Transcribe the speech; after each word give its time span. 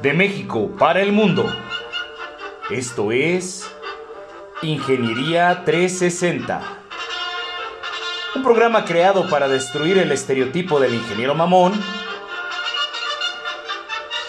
De 0.00 0.12
México 0.12 0.70
para 0.78 1.00
el 1.00 1.10
mundo. 1.10 1.50
Esto 2.68 3.12
es 3.12 3.66
Ingeniería 4.60 5.62
360. 5.64 6.60
Un 8.34 8.42
programa 8.42 8.84
creado 8.84 9.26
para 9.30 9.48
destruir 9.48 9.96
el 9.96 10.12
estereotipo 10.12 10.80
del 10.80 10.92
ingeniero 10.92 11.34
mamón 11.34 11.82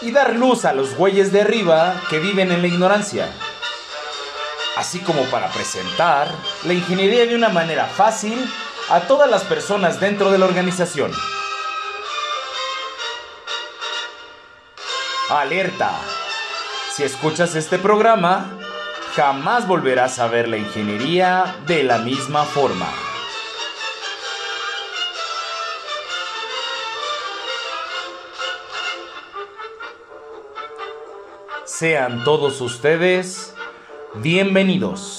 y 0.01 0.11
dar 0.11 0.35
luz 0.35 0.63
a 0.63 0.71
los 0.71 0.95
güeyes 0.95 1.33
de 1.33 1.41
arriba 1.41 2.01
que 2.09 2.19
viven 2.19 2.53
en 2.53 2.61
la 2.61 2.67
ignorancia. 2.67 3.29
Así 4.77 4.99
como 4.99 5.23
para 5.23 5.49
presentar 5.49 6.29
la 6.65 6.73
ingeniería 6.73 7.25
de 7.25 7.35
una 7.35 7.49
manera 7.49 7.87
fácil 7.87 8.39
a 8.89 9.01
todas 9.01 9.29
las 9.29 9.43
personas 9.43 9.99
dentro 9.99 10.31
de 10.31 10.37
la 10.37 10.45
organización. 10.45 11.11
Alerta. 15.29 15.91
Si 16.95 17.03
escuchas 17.03 17.53
este 17.55 17.77
programa, 17.77 18.49
jamás 19.13 19.67
volverás 19.67 20.19
a 20.19 20.27
ver 20.27 20.47
la 20.47 20.55
ingeniería 20.55 21.57
de 21.67 21.83
la 21.83 21.97
misma 21.97 22.45
forma. 22.45 22.87
Sean 31.65 32.23
todos 32.23 32.61
ustedes 32.61 33.53
bienvenidos. 34.15 35.16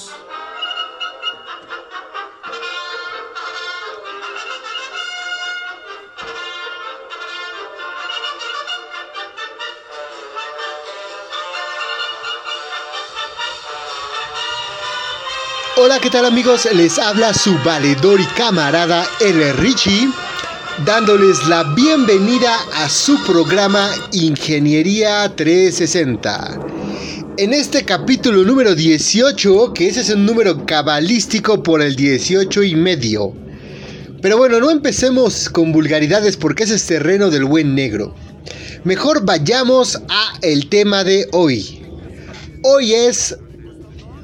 Hola, 15.89 16.01
¿qué 16.01 16.11
tal 16.11 16.25
amigos? 16.25 16.67
Les 16.75 16.99
habla 16.99 17.33
su 17.33 17.57
valedor 17.65 18.21
y 18.21 18.25
camarada 18.37 19.07
R. 19.21 19.53
Richie, 19.53 20.07
dándoles 20.85 21.47
la 21.47 21.63
bienvenida 21.73 22.55
a 22.75 22.87
su 22.87 23.19
programa 23.23 23.89
Ingeniería 24.11 25.35
360. 25.35 26.59
En 27.37 27.55
este 27.55 27.85
capítulo 27.85 28.43
número 28.43 28.75
18, 28.75 29.73
que 29.73 29.87
ese 29.87 30.01
es 30.01 30.11
un 30.11 30.27
número 30.27 30.63
cabalístico 30.67 31.63
por 31.63 31.81
el 31.81 31.95
18 31.95 32.61
y 32.61 32.75
medio. 32.75 33.33
Pero 34.21 34.37
bueno, 34.37 34.59
no 34.59 34.69
empecemos 34.69 35.49
con 35.49 35.71
vulgaridades 35.71 36.37
porque 36.37 36.65
ese 36.65 36.75
es 36.75 36.85
terreno 36.85 37.31
del 37.31 37.45
buen 37.45 37.73
negro. 37.73 38.13
Mejor 38.83 39.25
vayamos 39.25 39.99
a 40.07 40.37
el 40.43 40.69
tema 40.69 41.03
de 41.03 41.27
hoy. 41.31 41.81
Hoy 42.61 42.93
es 42.93 43.35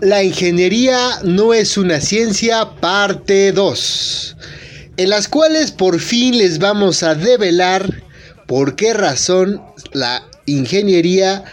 la 0.01 0.23
ingeniería 0.23 1.19
no 1.23 1.53
es 1.53 1.77
una 1.77 2.01
ciencia, 2.01 2.71
parte 2.81 3.51
2, 3.51 4.35
en 4.97 5.09
las 5.09 5.27
cuales 5.27 5.71
por 5.71 5.99
fin 5.99 6.37
les 6.37 6.59
vamos 6.59 7.03
a 7.03 7.15
develar 7.15 8.03
por 8.45 8.75
qué 8.75 8.93
razón 8.93 9.61
la 9.93 10.23
ingeniería 10.45 11.43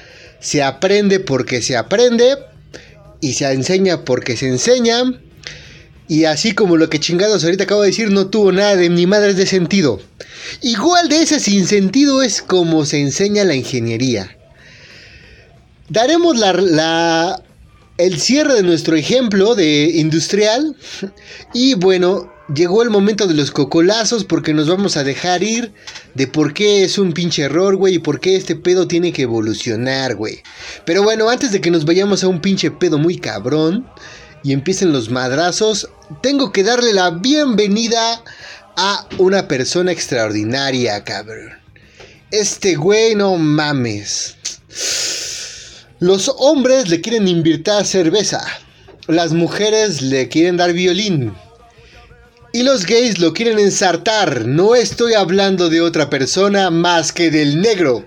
se 0.41 0.63
aprende 0.63 1.20
porque 1.20 1.63
se 1.63 1.77
aprende 1.77 2.37
y 3.20 3.35
se 3.35 3.51
enseña 3.53 4.05
porque 4.05 4.37
se 4.37 4.48
enseña. 4.48 5.05
Y 6.09 6.25
así 6.25 6.53
como 6.53 6.77
lo 6.77 6.91
que 6.91 7.01
chingados 7.01 7.45
ahorita 7.45 7.65
acabo 7.65 7.83
de 7.83 7.89
decir 7.89 8.11
no 8.11 8.27
tuvo 8.27 8.53
nada 8.53 8.77
de 8.77 8.89
ni 8.89 9.07
madres 9.07 9.37
de 9.37 9.47
sentido. 9.47 10.01
Igual 10.61 11.09
de 11.09 11.23
ese 11.23 11.39
sinsentido 11.39 12.23
es 12.23 12.43
como 12.43 12.85
se 12.85 13.01
enseña 13.01 13.45
la 13.45 13.55
ingeniería. 13.55 14.37
Daremos 15.89 16.36
la 16.36 17.41
el 17.98 18.20
cierre 18.20 18.55
de 18.55 18.63
nuestro 18.63 18.97
ejemplo 18.97 19.55
de 19.55 19.92
industrial. 19.95 20.77
Y 21.53 21.75
bueno, 21.75 22.33
llegó 22.53 22.83
el 22.83 22.91
momento 22.91 23.27
de 23.27 23.35
los 23.35 23.51
cocolazos 23.51 24.25
porque 24.25 24.55
nos 24.55 24.69
vamos 24.69 24.97
a 24.97 25.05
dejar 25.05 25.42
ir 25.42 25.73
de 26.14 26.27
por 26.27 26.55
qué 26.55 26.85
es 26.85 26.98
un 26.98 27.13
pinche 27.13 27.42
error, 27.42 27.77
güey, 27.77 27.95
y 27.95 27.98
por 27.98 28.20
qué 28.20 28.36
este 28.36 28.57
pedo 28.57 28.89
tiene 28.89 29.13
que 29.13 29.23
evolucionar, 29.23 30.17
güey. 30.17 30.42
Pero 30.85 31.03
bueno, 31.03 31.29
antes 31.29 31.53
de 31.53 31.61
que 31.61 31.70
nos 31.70 31.85
vayamos 31.85 32.25
a 32.25 32.29
un 32.29 32.41
pinche 32.41 32.70
pedo 32.70 32.98
muy 32.98 33.19
cabrón 33.19 33.86
y 34.42 34.53
empiecen 34.53 34.92
los 34.92 35.11
madrazos, 35.11 35.89
tengo 36.23 36.53
que 36.53 36.64
darle 36.64 36.92
la 36.92 37.11
bienvenida 37.11 38.23
a 38.77 39.07
una 39.19 39.48
persona 39.48 39.92
extraordinaria, 39.92 41.05
cabrón. 41.05 41.53
Este 42.30 42.77
güey, 42.77 43.14
no 43.14 43.36
mames. 43.36 44.36
Los 46.02 46.35
hombres 46.39 46.89
le 46.89 47.01
quieren 47.01 47.29
invitar 47.29 47.86
cerveza. 47.86 48.45
Las 49.07 49.33
mujeres 49.33 50.02
le 50.02 50.29
quieren 50.29 50.57
dar 50.57 50.73
violín. 50.73 51.33
Y 52.52 52.64
los 52.64 52.86
gays 52.86 53.20
lo 53.20 53.33
quieren 53.33 53.61
ensartar. 53.61 54.45
No 54.45 54.74
estoy 54.74 55.14
hablando 55.14 55.68
de 55.68 55.80
otra 55.80 56.11
persona 56.11 56.70
más 56.70 57.12
que 57.12 57.30
del 57.30 57.61
negro. 57.61 58.05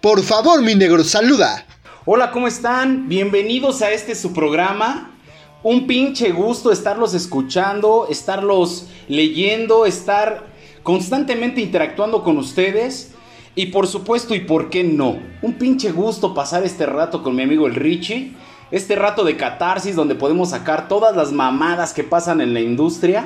Por 0.00 0.24
favor, 0.24 0.60
mi 0.60 0.74
negro, 0.74 1.04
saluda. 1.04 1.64
Hola, 2.04 2.32
¿cómo 2.32 2.48
están? 2.48 3.08
Bienvenidos 3.08 3.80
a 3.80 3.92
este 3.92 4.16
su 4.16 4.32
programa. 4.32 5.16
Un 5.62 5.86
pinche 5.86 6.32
gusto 6.32 6.72
estarlos 6.72 7.14
escuchando, 7.14 8.08
estarlos 8.10 8.86
leyendo, 9.06 9.86
estar 9.86 10.48
constantemente 10.82 11.60
interactuando 11.60 12.24
con 12.24 12.38
ustedes. 12.38 13.12
Y 13.58 13.66
por 13.66 13.86
supuesto, 13.86 14.34
y 14.34 14.40
por 14.40 14.68
qué 14.68 14.84
no, 14.84 15.18
un 15.40 15.54
pinche 15.54 15.90
gusto 15.90 16.34
pasar 16.34 16.62
este 16.62 16.84
rato 16.84 17.22
con 17.22 17.34
mi 17.34 17.42
amigo 17.42 17.66
el 17.66 17.74
Richie. 17.74 18.34
Este 18.70 18.96
rato 18.96 19.24
de 19.24 19.36
catarsis 19.38 19.96
donde 19.96 20.14
podemos 20.14 20.50
sacar 20.50 20.88
todas 20.88 21.16
las 21.16 21.32
mamadas 21.32 21.94
que 21.94 22.04
pasan 22.04 22.42
en 22.42 22.52
la 22.52 22.60
industria. 22.60 23.24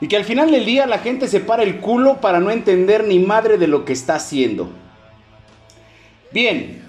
Y 0.00 0.08
que 0.08 0.16
al 0.16 0.24
final 0.24 0.50
del 0.50 0.64
día 0.64 0.86
la 0.86 0.98
gente 0.98 1.28
se 1.28 1.40
para 1.40 1.62
el 1.62 1.80
culo 1.80 2.22
para 2.22 2.40
no 2.40 2.50
entender 2.50 3.06
ni 3.06 3.18
madre 3.18 3.58
de 3.58 3.66
lo 3.66 3.84
que 3.84 3.92
está 3.92 4.14
haciendo. 4.14 4.70
Bien, 6.32 6.82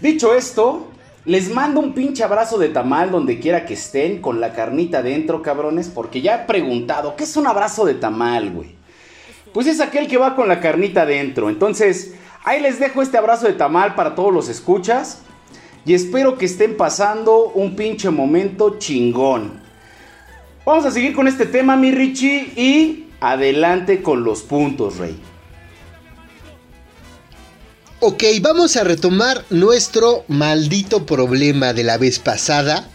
dicho 0.00 0.34
esto, 0.34 0.88
les 1.26 1.52
mando 1.52 1.80
un 1.80 1.92
pinche 1.92 2.24
abrazo 2.24 2.56
de 2.56 2.70
tamal 2.70 3.10
donde 3.10 3.40
quiera 3.40 3.66
que 3.66 3.74
estén, 3.74 4.22
con 4.22 4.40
la 4.40 4.54
carnita 4.54 5.02
dentro, 5.02 5.42
cabrones, 5.42 5.88
porque 5.88 6.22
ya 6.22 6.34
he 6.34 6.46
preguntado, 6.46 7.14
¿qué 7.14 7.24
es 7.24 7.36
un 7.36 7.46
abrazo 7.46 7.84
de 7.84 7.94
tamal, 7.94 8.50
güey? 8.52 8.77
Pues 9.58 9.66
es 9.66 9.80
aquel 9.80 10.06
que 10.06 10.18
va 10.18 10.36
con 10.36 10.46
la 10.46 10.60
carnita 10.60 11.04
dentro. 11.04 11.48
Entonces, 11.48 12.12
ahí 12.44 12.60
les 12.60 12.78
dejo 12.78 13.02
este 13.02 13.18
abrazo 13.18 13.48
de 13.48 13.54
tamal 13.54 13.96
para 13.96 14.14
todos 14.14 14.32
los 14.32 14.48
escuchas. 14.48 15.22
Y 15.84 15.94
espero 15.94 16.38
que 16.38 16.44
estén 16.44 16.76
pasando 16.76 17.46
un 17.48 17.74
pinche 17.74 18.08
momento 18.08 18.78
chingón. 18.78 19.60
Vamos 20.64 20.84
a 20.84 20.92
seguir 20.92 21.12
con 21.12 21.26
este 21.26 21.44
tema, 21.44 21.76
mi 21.76 21.90
Richie. 21.90 22.52
Y 22.54 23.06
adelante 23.18 24.00
con 24.00 24.22
los 24.22 24.42
puntos, 24.42 24.98
Rey. 24.98 25.18
Ok, 27.98 28.22
vamos 28.40 28.76
a 28.76 28.84
retomar 28.84 29.44
nuestro 29.50 30.22
maldito 30.28 31.04
problema 31.04 31.72
de 31.72 31.82
la 31.82 31.98
vez 31.98 32.20
pasada. 32.20 32.88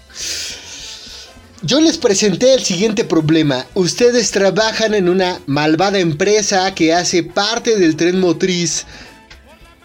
Yo 1.66 1.80
les 1.80 1.98
presenté 1.98 2.54
el 2.54 2.62
siguiente 2.62 3.06
problema. 3.06 3.66
Ustedes 3.74 4.32
trabajan 4.32 4.94
en 4.94 5.08
una 5.08 5.40
malvada 5.46 5.98
empresa 5.98 6.76
que 6.76 6.94
hace 6.94 7.24
parte 7.24 7.80
del 7.80 7.96
tren 7.96 8.20
motriz 8.20 8.86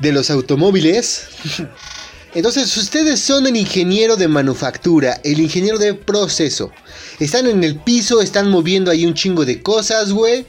de 0.01 0.11
los 0.11 0.29
automóviles. 0.29 1.29
Entonces 2.35 2.77
ustedes 2.77 3.21
son 3.21 3.47
el 3.47 3.57
ingeniero 3.57 4.17
de 4.17 4.27
manufactura, 4.27 5.21
el 5.23 5.39
ingeniero 5.39 5.79
de 5.79 5.95
proceso. 5.95 6.73
Están 7.21 7.47
en 7.47 7.63
el 7.63 7.77
piso, 7.77 8.21
están 8.21 8.51
moviendo 8.51 8.91
ahí 8.91 9.07
un 9.07 9.15
chingo 9.15 9.45
de 9.45 9.63
cosas, 9.63 10.11
güey. 10.11 10.47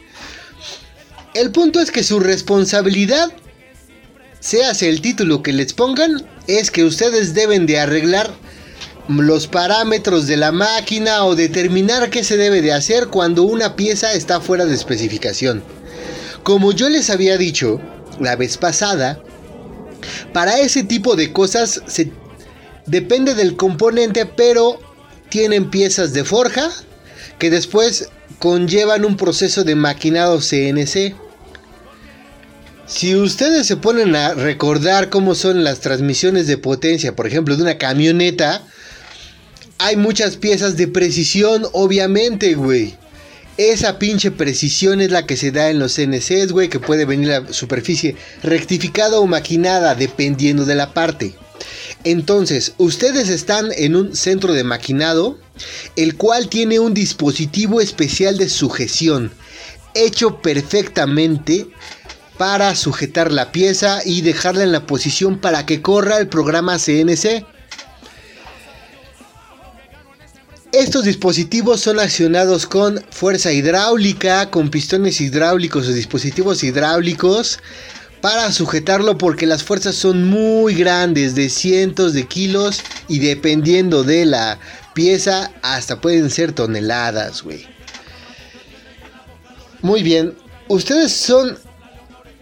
El 1.35 1.51
punto 1.51 1.79
es 1.79 1.91
que 1.91 2.01
su 2.01 2.19
responsabilidad, 2.19 3.31
sea 4.39 4.71
el 4.71 4.99
título 4.99 5.43
que 5.43 5.53
les 5.53 5.73
pongan, 5.73 6.27
es 6.47 6.71
que 6.71 6.83
ustedes 6.85 7.35
deben 7.35 7.67
de 7.67 7.79
arreglar 7.79 8.33
los 9.09 9.47
parámetros 9.47 10.27
de 10.27 10.37
la 10.37 10.51
máquina 10.51 11.25
o 11.25 11.35
determinar 11.35 12.11
qué 12.11 12.23
se 12.23 12.37
debe 12.37 12.61
de 12.61 12.73
hacer 12.73 13.07
cuando 13.07 13.43
una 13.43 13.75
pieza 13.75 14.13
está 14.13 14.39
fuera 14.39 14.65
de 14.65 14.75
especificación. 14.75 15.63
Como 16.43 16.71
yo 16.71 16.89
les 16.89 17.09
había 17.09 17.37
dicho 17.37 17.81
la 18.19 18.35
vez 18.35 18.57
pasada, 18.57 19.19
para 20.31 20.59
ese 20.59 20.83
tipo 20.83 21.15
de 21.15 21.33
cosas 21.33 21.81
se 21.87 22.11
depende 22.85 23.33
del 23.33 23.55
componente, 23.55 24.27
pero 24.27 24.79
tienen 25.29 25.71
piezas 25.71 26.13
de 26.13 26.23
forja 26.23 26.69
que 27.39 27.49
después 27.49 28.09
conllevan 28.37 29.05
un 29.05 29.17
proceso 29.17 29.63
de 29.63 29.75
maquinado 29.75 30.39
CNC. 30.39 31.15
Si 32.85 33.15
ustedes 33.15 33.65
se 33.67 33.77
ponen 33.77 34.15
a 34.15 34.33
recordar 34.33 35.09
cómo 35.09 35.35
son 35.35 35.63
las 35.63 35.79
transmisiones 35.79 36.47
de 36.47 36.57
potencia, 36.57 37.15
por 37.15 37.27
ejemplo, 37.27 37.55
de 37.55 37.63
una 37.63 37.77
camioneta, 37.77 38.63
hay 39.79 39.95
muchas 39.95 40.35
piezas 40.35 40.75
de 40.75 40.87
precisión, 40.87 41.65
obviamente, 41.71 42.53
güey. 42.53 42.95
Esa 43.57 43.97
pinche 43.97 44.29
precisión 44.29 45.01
es 45.01 45.09
la 45.09 45.25
que 45.25 45.37
se 45.37 45.51
da 45.51 45.69
en 45.69 45.79
los 45.79 45.95
CNCs, 45.95 46.51
güey, 46.51 46.69
que 46.69 46.79
puede 46.79 47.05
venir 47.05 47.29
la 47.29 47.53
superficie 47.53 48.15
rectificada 48.43 49.19
o 49.19 49.25
maquinada, 49.25 49.95
dependiendo 49.95 50.65
de 50.65 50.75
la 50.75 50.93
parte. 50.93 51.33
Entonces, 52.03 52.73
ustedes 52.77 53.29
están 53.29 53.69
en 53.75 53.95
un 53.95 54.15
centro 54.15 54.53
de 54.53 54.63
maquinado, 54.63 55.37
el 55.95 56.15
cual 56.15 56.49
tiene 56.49 56.79
un 56.79 56.93
dispositivo 56.93 57.81
especial 57.81 58.37
de 58.37 58.49
sujeción, 58.49 59.31
hecho 59.93 60.41
perfectamente 60.41 61.67
para 62.37 62.75
sujetar 62.75 63.31
la 63.31 63.51
pieza 63.51 64.01
y 64.05 64.21
dejarla 64.21 64.63
en 64.63 64.71
la 64.71 64.85
posición 64.85 65.39
para 65.39 65.65
que 65.65 65.81
corra 65.81 66.17
el 66.17 66.27
programa 66.27 66.77
CNC. 66.79 67.45
Estos 70.71 71.05
dispositivos 71.05 71.81
son 71.81 71.99
accionados 71.99 72.67
con 72.67 73.03
fuerza 73.09 73.51
hidráulica, 73.51 74.51
con 74.51 74.69
pistones 74.69 75.19
hidráulicos 75.19 75.87
o 75.87 75.91
dispositivos 75.91 76.63
hidráulicos 76.63 77.59
para 78.21 78.51
sujetarlo 78.51 79.17
porque 79.17 79.47
las 79.47 79.63
fuerzas 79.63 79.95
son 79.95 80.25
muy 80.25 80.75
grandes, 80.75 81.33
de 81.33 81.49
cientos 81.49 82.13
de 82.13 82.27
kilos 82.27 82.81
y 83.07 83.17
dependiendo 83.17 84.03
de 84.03 84.25
la 84.25 84.59
pieza 84.93 85.51
hasta 85.63 86.01
pueden 86.01 86.29
ser 86.29 86.51
toneladas, 86.51 87.41
güey. 87.41 87.65
Muy 89.81 90.03
bien, 90.03 90.35
ustedes 90.67 91.11
son 91.13 91.57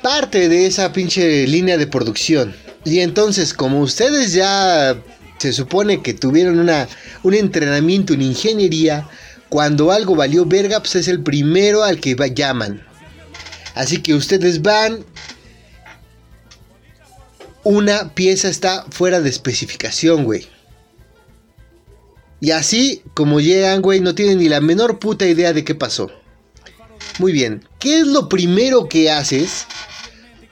parte 0.02 0.50
de 0.50 0.66
esa 0.66 0.92
pinche 0.92 1.48
línea 1.48 1.78
de 1.78 1.88
producción. 1.88 2.54
Y 2.84 3.00
entonces, 3.00 3.54
como 3.54 3.80
ustedes 3.80 4.34
ya 4.34 4.98
se 5.38 5.54
supone 5.54 6.02
que 6.02 6.14
tuvieron 6.14 6.60
una, 6.60 6.88
un 7.24 7.34
entrenamiento 7.34 8.14
en 8.14 8.22
ingeniería. 8.22 9.08
Cuando 9.50 9.92
algo 9.92 10.16
valió 10.16 10.46
verga, 10.46 10.80
pues 10.80 10.96
es 10.96 11.08
el 11.08 11.24
primero 11.24 11.84
al 11.84 12.00
que 12.00 12.16
llaman. 12.36 12.86
Así 13.76 14.02
que 14.02 14.14
ustedes 14.14 14.62
van. 14.62 15.06
Una 17.64 18.14
pieza 18.14 18.48
está 18.48 18.86
fuera 18.90 19.20
de 19.20 19.30
especificación, 19.30 20.24
güey. 20.24 20.48
Y 22.40 22.52
así 22.52 23.02
como 23.14 23.40
llegan, 23.40 23.82
güey, 23.82 24.00
no 24.00 24.16
tienen 24.16 24.38
ni 24.38 24.48
la 24.48 24.62
menor 24.62 25.00
puta 25.00 25.26
idea 25.26 25.54
de 25.54 25.64
qué 25.64 25.76
pasó. 25.76 26.12
Muy 27.20 27.32
bien, 27.32 27.66
¿qué 27.80 28.00
es 28.00 28.08
lo 28.08 28.30
primero 28.30 28.88
que 28.88 29.10
haces 29.10 29.66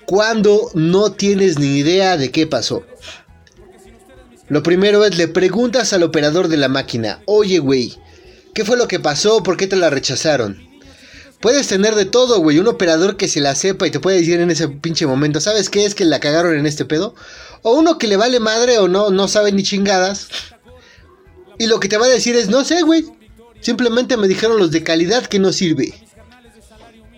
cuando 0.06 0.72
no 0.74 1.12
tienes 1.12 1.60
ni 1.60 1.78
idea 1.78 2.18
de 2.18 2.32
qué 2.32 2.48
pasó? 2.48 2.84
Lo 4.48 4.62
primero 4.62 5.04
es, 5.06 5.18
le 5.18 5.28
preguntas 5.28 5.92
al 5.94 6.04
operador 6.04 6.48
de 6.48 6.58
la 6.58 6.68
máquina, 6.68 7.22
oye, 7.26 7.58
güey, 7.60 7.98
¿qué 8.54 8.64
fue 8.64 8.78
lo 8.78 8.88
que 8.88 9.00
pasó? 9.00 9.42
¿Por 9.42 9.58
qué 9.58 9.66
te 9.66 9.76
la 9.76 9.90
rechazaron? 9.90 10.70
Puedes 11.42 11.68
tener 11.68 11.96
de 11.96 12.06
todo, 12.06 12.40
güey, 12.40 12.60
un 12.60 12.68
operador 12.68 13.18
que 13.18 13.28
se 13.28 13.42
la 13.42 13.56
sepa 13.56 13.88
y 13.88 13.92
te 13.92 14.00
puede 14.00 14.18
decir 14.18 14.40
en 14.40 14.52
ese 14.52 14.68
pinche 14.68 15.08
momento, 15.08 15.42
¿sabes 15.42 15.70
qué 15.70 15.86
es 15.86 15.96
que 15.96 16.06
la 16.06 16.20
cagaron 16.20 16.58
en 16.58 16.66
este 16.66 16.86
pedo? 16.86 17.16
O 17.64 17.74
uno 17.74 17.98
que 17.98 18.08
le 18.08 18.18
vale 18.18 18.40
madre 18.40 18.78
o 18.78 18.88
no, 18.88 19.10
no 19.10 19.28
sabe 19.28 19.52
ni 19.52 19.64
chingadas. 19.64 20.28
Y 21.58 21.68
lo 21.68 21.80
que 21.80 21.88
te 21.88 21.98
va 21.98 22.06
a 22.06 22.10
decir 22.10 22.36
es, 22.36 22.50
no 22.50 22.64
sé, 22.66 22.84
güey. 22.84 23.06
Simplemente 23.62 24.18
me 24.18 24.28
dijeron 24.28 24.58
los 24.60 24.70
de 24.72 24.84
calidad 24.84 25.26
que 25.26 25.40
no 25.40 25.52
sirve. 25.52 25.94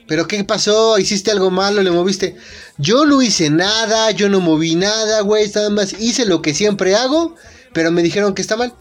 ¿Pero 0.08 0.28
qué 0.28 0.44
pasó? 0.44 0.98
¿Hiciste 0.98 1.32
algo 1.32 1.52
malo? 1.52 1.84
¿Le 1.84 1.92
moviste? 1.92 2.38
Yo 2.78 3.06
no 3.06 3.22
hice 3.22 3.50
nada, 3.50 4.12
yo 4.12 4.30
no 4.30 4.40
moví 4.40 4.76
nada, 4.76 5.22
güey. 5.22 5.50
Nada 5.54 5.70
más 5.70 5.94
hice 6.00 6.26
lo 6.26 6.42
que 6.42 6.54
siempre 6.54 6.96
hago, 6.96 7.36
pero 7.74 7.92
me 7.92 8.04
dijeron 8.04 8.34
que 8.34 8.42
está 8.42 8.56
mal. 8.56 8.74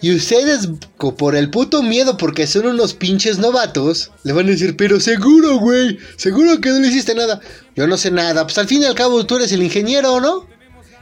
Y 0.00 0.12
ustedes, 0.12 0.68
por 1.16 1.36
el 1.36 1.48
puto 1.48 1.80
miedo, 1.84 2.16
porque 2.16 2.48
son 2.48 2.66
unos 2.66 2.92
pinches 2.92 3.38
novatos, 3.38 4.10
le 4.24 4.32
van 4.32 4.48
a 4.48 4.50
decir, 4.50 4.76
pero 4.76 4.98
seguro, 4.98 5.58
güey, 5.58 5.96
seguro 6.16 6.60
que 6.60 6.70
no 6.70 6.80
le 6.80 6.88
hiciste 6.88 7.14
nada. 7.14 7.40
Yo 7.76 7.86
no 7.86 7.96
sé 7.96 8.10
nada, 8.10 8.44
pues 8.44 8.58
al 8.58 8.66
fin 8.66 8.82
y 8.82 8.86
al 8.86 8.96
cabo 8.96 9.24
tú 9.24 9.36
eres 9.36 9.52
el 9.52 9.62
ingeniero, 9.62 10.20
¿no? 10.20 10.48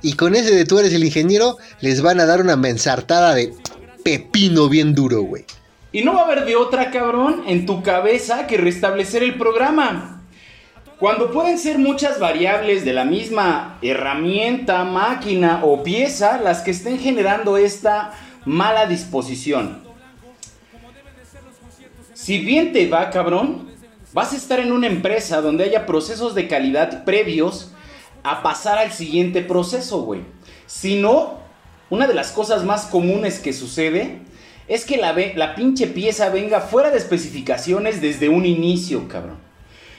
Y 0.02 0.12
con 0.12 0.34
ese 0.34 0.54
de 0.54 0.66
tú 0.66 0.78
eres 0.78 0.92
el 0.92 1.02
ingeniero, 1.02 1.56
les 1.80 2.02
van 2.02 2.20
a 2.20 2.26
dar 2.26 2.42
una 2.42 2.56
mensartada 2.56 3.34
de 3.34 3.54
pepino 4.04 4.68
bien 4.68 4.94
duro, 4.94 5.22
güey. 5.22 5.46
Y 5.92 6.02
no 6.02 6.14
va 6.14 6.20
a 6.20 6.24
haber 6.24 6.44
de 6.44 6.56
otra, 6.56 6.90
cabrón, 6.90 7.44
en 7.46 7.66
tu 7.66 7.82
cabeza 7.82 8.46
que 8.46 8.56
restablecer 8.56 9.22
el 9.22 9.34
programa. 9.34 10.22
Cuando 11.00 11.32
pueden 11.32 11.58
ser 11.58 11.78
muchas 11.78 12.20
variables 12.20 12.84
de 12.84 12.92
la 12.92 13.04
misma 13.04 13.78
herramienta, 13.82 14.84
máquina 14.84 15.60
o 15.64 15.82
pieza 15.82 16.38
las 16.40 16.60
que 16.60 16.72
estén 16.72 16.98
generando 16.98 17.56
esta 17.56 18.12
mala 18.44 18.86
disposición. 18.86 19.82
Si 22.12 22.38
bien 22.38 22.72
te 22.72 22.86
va, 22.86 23.10
cabrón, 23.10 23.70
vas 24.12 24.32
a 24.32 24.36
estar 24.36 24.60
en 24.60 24.72
una 24.72 24.86
empresa 24.86 25.40
donde 25.40 25.64
haya 25.64 25.86
procesos 25.86 26.34
de 26.34 26.46
calidad 26.46 27.04
previos 27.04 27.72
a 28.22 28.42
pasar 28.42 28.78
al 28.78 28.92
siguiente 28.92 29.40
proceso, 29.40 30.02
güey. 30.02 30.20
Si 30.66 30.96
no, 31.00 31.38
una 31.88 32.06
de 32.06 32.14
las 32.14 32.30
cosas 32.30 32.64
más 32.64 32.84
comunes 32.84 33.38
que 33.38 33.52
sucede 33.52 34.20
es 34.70 34.84
que 34.84 34.96
la, 34.98 35.12
la 35.34 35.56
pinche 35.56 35.88
pieza 35.88 36.30
venga 36.30 36.60
fuera 36.60 36.92
de 36.92 36.98
especificaciones 36.98 38.00
desde 38.00 38.28
un 38.28 38.46
inicio, 38.46 39.08
cabrón. 39.08 39.36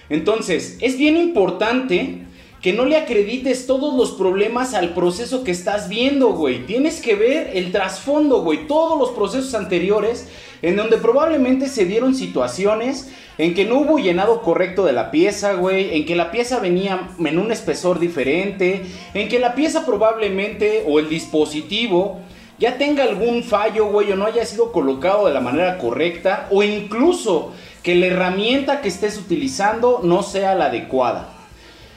Entonces, 0.10 0.78
es 0.80 0.98
bien 0.98 1.18
importante 1.18 2.20
que 2.62 2.72
no 2.72 2.86
le 2.86 2.96
acredites 2.96 3.68
todos 3.68 3.94
los 3.96 4.12
problemas 4.12 4.74
al 4.74 4.94
proceso 4.94 5.44
que 5.44 5.52
estás 5.52 5.90
viendo, 5.90 6.30
güey. 6.30 6.66
Tienes 6.66 7.02
que 7.02 7.16
ver 7.16 7.52
el 7.54 7.74
trasfondo, 7.74 8.44
güey. 8.44 8.66
Todos 8.68 8.98
los 8.98 9.10
procesos 9.10 9.54
anteriores 9.56 10.30
en 10.62 10.78
donde 10.78 10.96
probablemente 10.98 11.68
se 11.68 11.84
dieron 11.84 12.16
situaciones 12.16 13.12
en 13.38 13.54
que 13.54 13.66
no 13.66 13.80
hubo 13.80 14.00
llenado 14.00 14.42
correcto 14.42 14.86
de 14.86 14.94
la 14.94 15.12
pieza, 15.12 15.54
güey. 15.54 15.98
En 15.98 16.06
que 16.06 16.16
la 16.16 16.32
pieza 16.32 16.60
venía 16.60 17.10
en 17.20 17.40
un 17.40 17.52
espesor 17.52 18.00
diferente. 18.00 18.84
En 19.14 19.28
que 19.28 19.40
la 19.40 19.54
pieza 19.54 19.86
probablemente 19.86 20.86
o 20.88 21.00
el 21.00 21.10
dispositivo 21.10 22.22
ya 22.62 22.78
tenga 22.78 23.04
algún 23.04 23.44
fallo, 23.44 23.88
güey, 23.88 24.12
o 24.12 24.16
no 24.16 24.26
haya 24.26 24.46
sido 24.46 24.72
colocado 24.72 25.26
de 25.26 25.34
la 25.34 25.42
manera 25.42 25.80
correcta, 25.80 26.48
o 26.52 26.62
incluso 26.62 27.54
que 27.82 27.96
la 27.96 28.06
herramienta 28.06 28.82
que 28.82 28.88
estés 28.88 29.18
utilizando 29.18 30.02
no 30.04 30.22
sea 30.22 30.54
la 30.54 30.66
adecuada. 30.66 31.34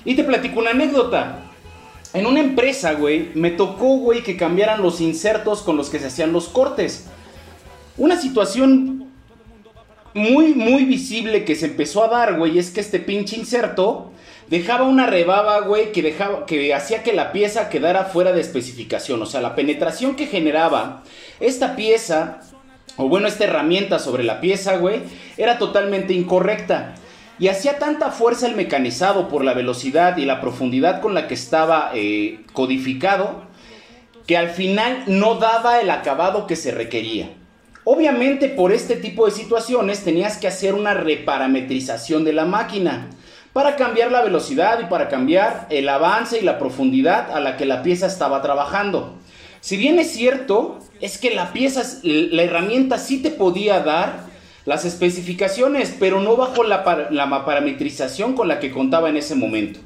Y 0.06 0.14
te 0.14 0.24
platico 0.24 0.60
una 0.60 0.70
anécdota. 0.70 1.40
En 2.14 2.24
una 2.24 2.40
empresa, 2.40 2.94
güey, 2.94 3.28
me 3.34 3.50
tocó, 3.50 3.98
güey, 3.98 4.22
que 4.22 4.38
cambiaran 4.38 4.80
los 4.80 5.02
insertos 5.02 5.60
con 5.60 5.76
los 5.76 5.90
que 5.90 5.98
se 5.98 6.06
hacían 6.06 6.32
los 6.32 6.48
cortes. 6.48 7.08
Una 7.98 8.18
situación 8.18 9.10
muy, 10.14 10.54
muy 10.54 10.86
visible 10.86 11.44
que 11.44 11.56
se 11.56 11.66
empezó 11.66 12.04
a 12.04 12.08
dar, 12.08 12.38
güey, 12.38 12.58
es 12.58 12.70
que 12.70 12.80
este 12.80 13.00
pinche 13.00 13.36
inserto 13.36 14.12
dejaba 14.48 14.84
una 14.84 15.06
rebaba, 15.06 15.60
güey, 15.60 15.92
que, 15.92 16.02
dejaba, 16.02 16.46
que 16.46 16.74
hacía 16.74 17.02
que 17.02 17.12
la 17.12 17.32
pieza 17.32 17.68
quedara 17.68 18.04
fuera 18.04 18.32
de 18.32 18.40
especificación. 18.40 19.20
O 19.22 19.26
sea, 19.26 19.40
la 19.40 19.54
penetración 19.54 20.16
que 20.16 20.26
generaba 20.26 21.02
esta 21.40 21.76
pieza, 21.76 22.40
o 22.96 23.08
bueno, 23.08 23.26
esta 23.26 23.44
herramienta 23.44 23.98
sobre 23.98 24.24
la 24.24 24.40
pieza, 24.40 24.76
güey, 24.76 25.00
era 25.36 25.58
totalmente 25.58 26.12
incorrecta. 26.12 26.94
Y 27.38 27.48
hacía 27.48 27.78
tanta 27.78 28.10
fuerza 28.10 28.46
el 28.46 28.54
mecanizado 28.54 29.28
por 29.28 29.44
la 29.44 29.54
velocidad 29.54 30.16
y 30.18 30.24
la 30.24 30.40
profundidad 30.40 31.00
con 31.00 31.14
la 31.14 31.26
que 31.26 31.34
estaba 31.34 31.90
eh, 31.94 32.40
codificado, 32.52 33.42
que 34.26 34.36
al 34.36 34.50
final 34.50 35.02
no 35.06 35.34
daba 35.34 35.80
el 35.80 35.90
acabado 35.90 36.46
que 36.46 36.56
se 36.56 36.70
requería. 36.70 37.30
Obviamente 37.82 38.48
por 38.48 38.72
este 38.72 38.96
tipo 38.96 39.26
de 39.26 39.32
situaciones 39.32 40.04
tenías 40.04 40.38
que 40.38 40.48
hacer 40.48 40.74
una 40.74 40.94
reparametrización 40.94 42.24
de 42.24 42.32
la 42.32 42.46
máquina 42.46 43.10
para 43.54 43.76
cambiar 43.76 44.10
la 44.10 44.20
velocidad 44.20 44.80
y 44.82 44.86
para 44.86 45.08
cambiar 45.08 45.68
el 45.70 45.88
avance 45.88 46.38
y 46.38 46.42
la 46.42 46.58
profundidad 46.58 47.30
a 47.30 47.38
la 47.38 47.56
que 47.56 47.64
la 47.64 47.84
pieza 47.84 48.08
estaba 48.08 48.42
trabajando. 48.42 49.14
Si 49.60 49.76
bien 49.76 49.98
es 50.00 50.10
cierto, 50.10 50.80
es 51.00 51.18
que 51.18 51.30
la 51.30 51.52
pieza, 51.52 51.82
la 52.02 52.42
herramienta 52.42 52.98
sí 52.98 53.22
te 53.22 53.30
podía 53.30 53.78
dar 53.78 54.24
las 54.66 54.84
especificaciones, 54.84 55.94
pero 56.00 56.20
no 56.20 56.36
bajo 56.36 56.64
la, 56.64 57.08
la 57.10 57.44
parametrización 57.44 58.34
con 58.34 58.48
la 58.48 58.58
que 58.58 58.72
contaba 58.72 59.08
en 59.08 59.16
ese 59.16 59.36
momento. 59.36 59.78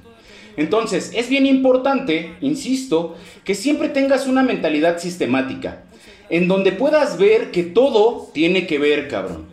Entonces, 0.56 1.12
es 1.14 1.28
bien 1.28 1.44
importante, 1.44 2.36
insisto, 2.40 3.16
que 3.44 3.54
siempre 3.54 3.90
tengas 3.90 4.26
una 4.26 4.42
mentalidad 4.42 4.98
sistemática, 4.98 5.82
en 6.30 6.48
donde 6.48 6.72
puedas 6.72 7.18
ver 7.18 7.50
que 7.50 7.64
todo 7.64 8.30
tiene 8.32 8.66
que 8.66 8.78
ver, 8.78 9.08
cabrón. 9.08 9.46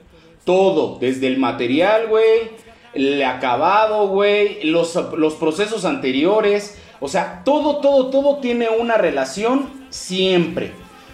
Todo, 0.46 1.00
desde 1.00 1.28
el 1.28 1.38
material, 1.38 2.08
güey, 2.08 2.50
el 2.96 3.22
acabado, 3.24 4.08
güey, 4.08 4.64
los, 4.64 4.96
los 5.18 5.36
procesos 5.36 5.86
anteriores. 5.86 6.76
O 7.00 7.08
sea, 7.08 7.44
todo, 7.44 7.78
todo, 7.78 8.10
todo 8.10 8.38
tiene 8.38 8.70
una 8.70 8.98
relación 8.98 9.70
siempre. 9.90 10.72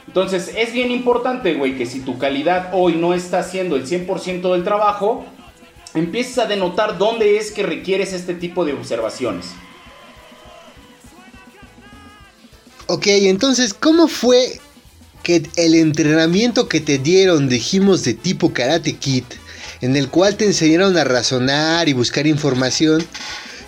Entonces, 0.07 0.51
es 0.55 0.73
bien 0.73 0.91
importante, 0.91 1.55
güey, 1.55 1.77
que 1.77 1.85
si 1.85 2.01
tu 2.01 2.17
calidad 2.17 2.69
hoy 2.73 2.93
no 2.93 3.13
está 3.13 3.39
haciendo 3.39 3.75
el 3.75 3.87
100% 3.87 4.53
del 4.53 4.63
trabajo, 4.63 5.25
empieces 5.93 6.37
a 6.37 6.45
denotar 6.45 6.97
dónde 6.97 7.37
es 7.37 7.51
que 7.51 7.63
requieres 7.63 8.13
este 8.13 8.35
tipo 8.35 8.63
de 8.63 8.73
observaciones. 8.73 9.47
Ok, 12.87 13.07
entonces, 13.07 13.73
¿cómo 13.73 14.07
fue 14.07 14.59
que 15.23 15.43
el 15.55 15.75
entrenamiento 15.75 16.67
que 16.67 16.81
te 16.81 16.97
dieron, 16.97 17.47
dijimos, 17.47 18.03
de 18.03 18.13
tipo 18.13 18.51
Karate 18.51 18.97
Kid, 18.97 19.23
en 19.81 19.95
el 19.95 20.09
cual 20.09 20.37
te 20.37 20.45
enseñaron 20.45 20.97
a 20.97 21.03
razonar 21.03 21.89
y 21.89 21.93
buscar 21.93 22.27
información, 22.27 23.05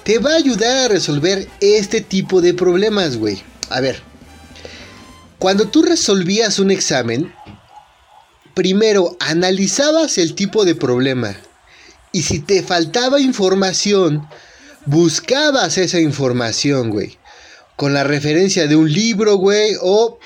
te 0.04 0.20
va 0.20 0.34
a 0.34 0.38
ayudar 0.38 0.86
a 0.86 0.88
resolver 0.88 1.48
este 1.60 2.02
tipo 2.02 2.42
de 2.42 2.54
problemas, 2.54 3.18
güey. 3.18 3.42
A 3.70 3.82
ver, 3.82 4.02
cuando 5.40 5.68
tú 5.68 5.82
resolvías 5.82 6.60
un 6.60 6.72
examen, 6.72 7.34
primero 8.54 9.18
analizabas 9.20 10.18
el 10.18 10.36
tipo 10.36 10.66
de 10.66 10.76
problema 10.76 11.36
y 12.12 12.22
si 12.22 12.40
te 12.40 12.62
faltaba 12.62 13.20
información, 13.20 14.28
buscabas 14.86 15.78
esa 15.78 16.00
información, 16.00 16.92
güey. 16.92 17.18
Con 17.76 17.94
la 17.94 18.04
referencia 18.04 18.68
de 18.68 18.76
un 18.76 18.92
libro, 18.92 19.38
güey, 19.38 19.76
o 19.82 20.20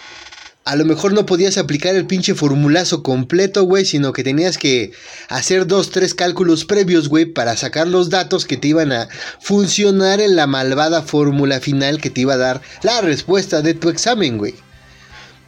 a 0.68 0.76
lo 0.76 0.84
mejor 0.84 1.14
no 1.14 1.26
podías 1.26 1.58
aplicar 1.58 1.96
el 1.96 2.08
pinche 2.08 2.36
formulazo 2.36 3.02
completo, 3.02 3.64
güey, 3.64 3.86
sino 3.86 4.12
que 4.12 4.26
tenías 4.26 4.58
que 4.58 4.92
hacer 5.30 5.66
dos, 5.66 5.92
tres 5.92 6.14
cálculos 6.14 6.66
previos, 6.66 7.08
güey, 7.08 7.26
para 7.26 7.56
sacar 7.56 7.88
los 7.88 8.10
datos 8.10 8.46
que 8.46 8.58
te 8.58 8.68
iban 8.68 8.92
a 8.92 9.08
funcionar 9.40 10.20
en 10.20 10.36
la 10.36 10.46
malvada 10.46 11.04
fórmula 11.04 11.62
final 11.62 12.02
que 12.02 12.10
te 12.10 12.20
iba 12.20 12.34
a 12.34 12.38
dar 12.38 12.62
la 12.84 13.00
respuesta 13.00 13.62
de 13.62 13.76
tu 13.76 13.88
examen, 13.88 14.38
güey. 14.38 14.56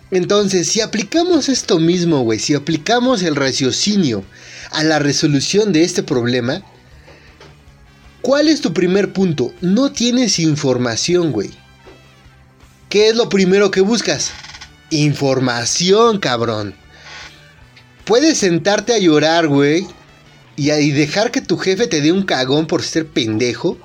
Entonces, 0.09 0.69
si 0.69 0.79
aplicamos 0.79 1.49
esto 1.49 1.79
mismo, 1.79 2.21
güey, 2.21 2.39
si 2.39 2.53
aplicamos 2.53 3.21
el 3.21 3.35
raciocinio 3.35 4.23
a 4.71 4.85
la 4.85 4.99
resolución 4.99 5.73
de 5.73 5.83
este 5.83 6.01
problema, 6.01 6.63
¿cuál 8.21 8.47
es 8.47 8.61
tu 8.61 8.71
primer 8.71 9.11
punto? 9.11 9.53
No 9.59 9.91
tienes 9.91 10.39
información, 10.39 11.33
güey. 11.33 11.49
¿Qué 12.87 13.09
es 13.09 13.17
lo 13.17 13.27
primero 13.27 13.69
que 13.69 13.81
buscas? 13.81 14.31
Información, 14.91 16.19
cabrón. 16.19 16.75
Puedes 18.05 18.39
sentarte 18.39 18.93
a 18.93 18.97
llorar, 18.97 19.47
güey, 19.47 19.85
y, 20.55 20.91
dejar 20.91 21.31
que 21.31 21.41
tu 21.41 21.57
jefe 21.57 21.87
te 21.87 22.01
dé 22.01 22.11
un 22.11 22.23
cagón 22.23 22.67
por 22.67 22.83
ser 22.83 23.07
pendejo. 23.07 23.77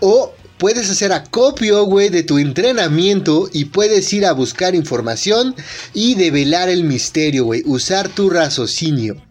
O 0.00 0.34
puedes 0.58 0.90
hacer 0.90 1.12
acopio, 1.12 1.84
güey, 1.84 2.08
de 2.08 2.22
tu 2.22 2.38
entrenamiento 2.38 3.48
y 3.52 3.66
puedes 3.66 4.12
ir 4.12 4.26
a 4.26 4.32
buscar 4.32 4.74
información 4.74 5.54
y 5.94 6.16
develar 6.16 6.68
el 6.68 6.84
misterio, 6.84 7.44
güey. 7.44 7.62
Usar 7.64 8.08
tu 8.08 8.30
raciocinio. 8.30 9.22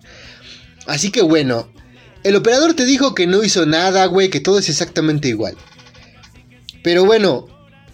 Así 0.87 1.11
que 1.11 1.21
bueno, 1.21 1.69
el 2.23 2.35
operador 2.35 2.73
te 2.73 2.85
dijo 2.85 3.13
que 3.13 3.27
no 3.27 3.43
hizo 3.43 3.65
nada, 3.65 4.05
güey, 4.05 4.29
que 4.29 4.39
todo 4.39 4.59
es 4.59 4.69
exactamente 4.69 5.27
igual. 5.27 5.55
Pero 6.83 7.05
bueno, 7.05 7.47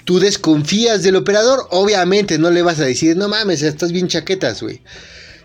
tú 0.07 0.21
desconfías 0.21 1.03
del 1.03 1.17
operador, 1.17 1.67
obviamente 1.69 2.37
no 2.37 2.49
le 2.49 2.61
vas 2.61 2.79
a 2.79 2.85
decir, 2.85 3.17
no 3.17 3.27
mames, 3.27 3.61
estás 3.61 3.91
bien 3.91 4.07
chaquetas, 4.07 4.61
güey. 4.61 4.79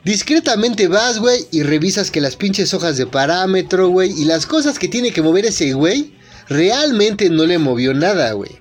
Discretamente 0.05 0.87
vas, 0.87 1.19
güey, 1.19 1.49
y 1.51 1.65
revisas 1.65 2.13
que 2.13 2.21
las 2.21 2.37
pinches 2.37 2.73
hojas 2.73 2.97
de 2.97 3.07
parámetro, 3.07 3.89
güey, 3.89 4.13
y 4.13 4.25
las 4.25 4.47
cosas 4.47 4.79
que 4.79 4.87
tiene 4.87 5.11
que 5.11 5.21
mover 5.21 5.47
ese 5.47 5.73
güey, 5.73 6.15
realmente 6.49 7.29
no 7.29 7.45
le 7.45 7.59
movió 7.59 7.93
nada, 7.93 8.31
güey. 8.35 8.53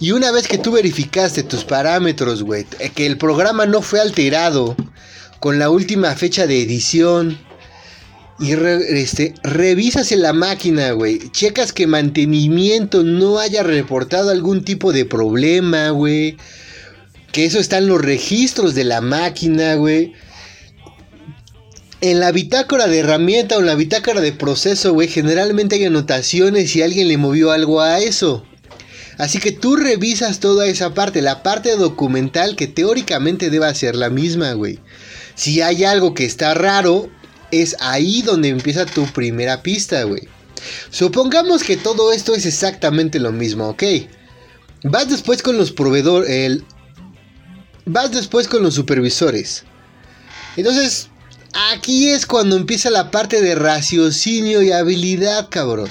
Y 0.00 0.12
una 0.12 0.32
vez 0.32 0.48
que 0.48 0.56
tú 0.56 0.72
verificaste 0.72 1.42
tus 1.42 1.64
parámetros, 1.64 2.42
güey, 2.42 2.64
que 2.94 3.04
el 3.04 3.18
programa 3.18 3.66
no 3.66 3.82
fue 3.82 4.00
alterado 4.00 4.74
con 5.38 5.58
la 5.58 5.68
última 5.68 6.14
fecha 6.14 6.46
de 6.46 6.62
edición, 6.62 7.38
y 8.40 8.52
este, 8.52 9.34
revisas 9.42 10.12
en 10.12 10.22
la 10.22 10.32
máquina, 10.32 10.92
güey. 10.92 11.30
Checas 11.30 11.74
que 11.74 11.86
mantenimiento 11.86 13.02
no 13.02 13.38
haya 13.38 13.62
reportado 13.62 14.30
algún 14.30 14.64
tipo 14.64 14.94
de 14.94 15.04
problema, 15.04 15.90
güey. 15.90 16.38
Que 17.32 17.44
eso 17.44 17.58
está 17.58 17.78
en 17.78 17.86
los 17.86 18.00
registros 18.00 18.74
de 18.74 18.84
la 18.84 19.02
máquina, 19.02 19.74
güey. 19.74 20.14
En 22.00 22.18
la 22.18 22.32
bitácora 22.32 22.86
de 22.86 23.00
herramienta 23.00 23.58
o 23.58 23.60
en 23.60 23.66
la 23.66 23.74
bitácora 23.74 24.22
de 24.22 24.32
proceso, 24.32 24.94
güey, 24.94 25.08
generalmente 25.08 25.76
hay 25.76 25.84
anotaciones 25.84 26.70
si 26.70 26.80
alguien 26.80 27.08
le 27.08 27.18
movió 27.18 27.50
algo 27.50 27.82
a 27.82 28.00
eso. 28.00 28.42
Así 29.18 29.38
que 29.38 29.52
tú 29.52 29.76
revisas 29.76 30.40
toda 30.40 30.66
esa 30.66 30.94
parte, 30.94 31.20
la 31.20 31.42
parte 31.42 31.76
documental 31.76 32.56
que 32.56 32.68
teóricamente 32.68 33.50
debe 33.50 33.74
ser 33.74 33.96
la 33.96 34.08
misma, 34.08 34.54
güey. 34.54 34.78
Si 35.34 35.60
hay 35.60 35.84
algo 35.84 36.14
que 36.14 36.24
está 36.24 36.54
raro, 36.54 37.10
es 37.50 37.76
ahí 37.80 38.22
donde 38.22 38.48
empieza 38.48 38.86
tu 38.86 39.06
primera 39.06 39.62
pista, 39.62 40.02
güey. 40.04 40.28
Supongamos 40.90 41.62
que 41.62 41.76
todo 41.76 42.12
esto 42.12 42.34
es 42.34 42.46
exactamente 42.46 43.18
lo 43.18 43.32
mismo, 43.32 43.68
¿ok? 43.68 43.82
Vas 44.84 45.08
después 45.08 45.42
con 45.42 45.56
los 45.56 45.72
proveedores, 45.72 46.30
el... 46.30 46.64
vas 47.86 48.12
después 48.12 48.48
con 48.48 48.62
los 48.62 48.74
supervisores. 48.74 49.64
Entonces, 50.56 51.08
aquí 51.72 52.08
es 52.08 52.26
cuando 52.26 52.56
empieza 52.56 52.90
la 52.90 53.10
parte 53.10 53.40
de 53.40 53.54
raciocinio 53.54 54.62
y 54.62 54.72
habilidad, 54.72 55.48
cabrón. 55.50 55.88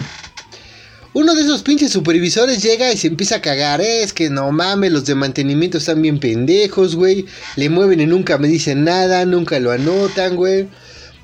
Uno 1.13 1.33
de 1.33 1.41
esos 1.41 1.63
pinches 1.63 1.91
supervisores 1.91 2.61
llega 2.61 2.93
y 2.93 2.97
se 2.97 3.07
empieza 3.07 3.37
a 3.37 3.41
cagar. 3.41 3.81
Es 3.81 4.13
que 4.13 4.29
no 4.29 4.51
mames, 4.51 4.91
los 4.91 5.05
de 5.05 5.15
mantenimiento 5.15 5.79
están 5.79 6.01
bien 6.01 6.19
pendejos, 6.19 6.95
güey. 6.95 7.25
Le 7.55 7.69
mueven 7.69 7.99
y 7.99 8.05
nunca 8.05 8.37
me 8.37 8.47
dicen 8.47 8.83
nada, 8.83 9.25
nunca 9.25 9.59
lo 9.59 9.71
anotan, 9.71 10.35
güey. 10.35 10.67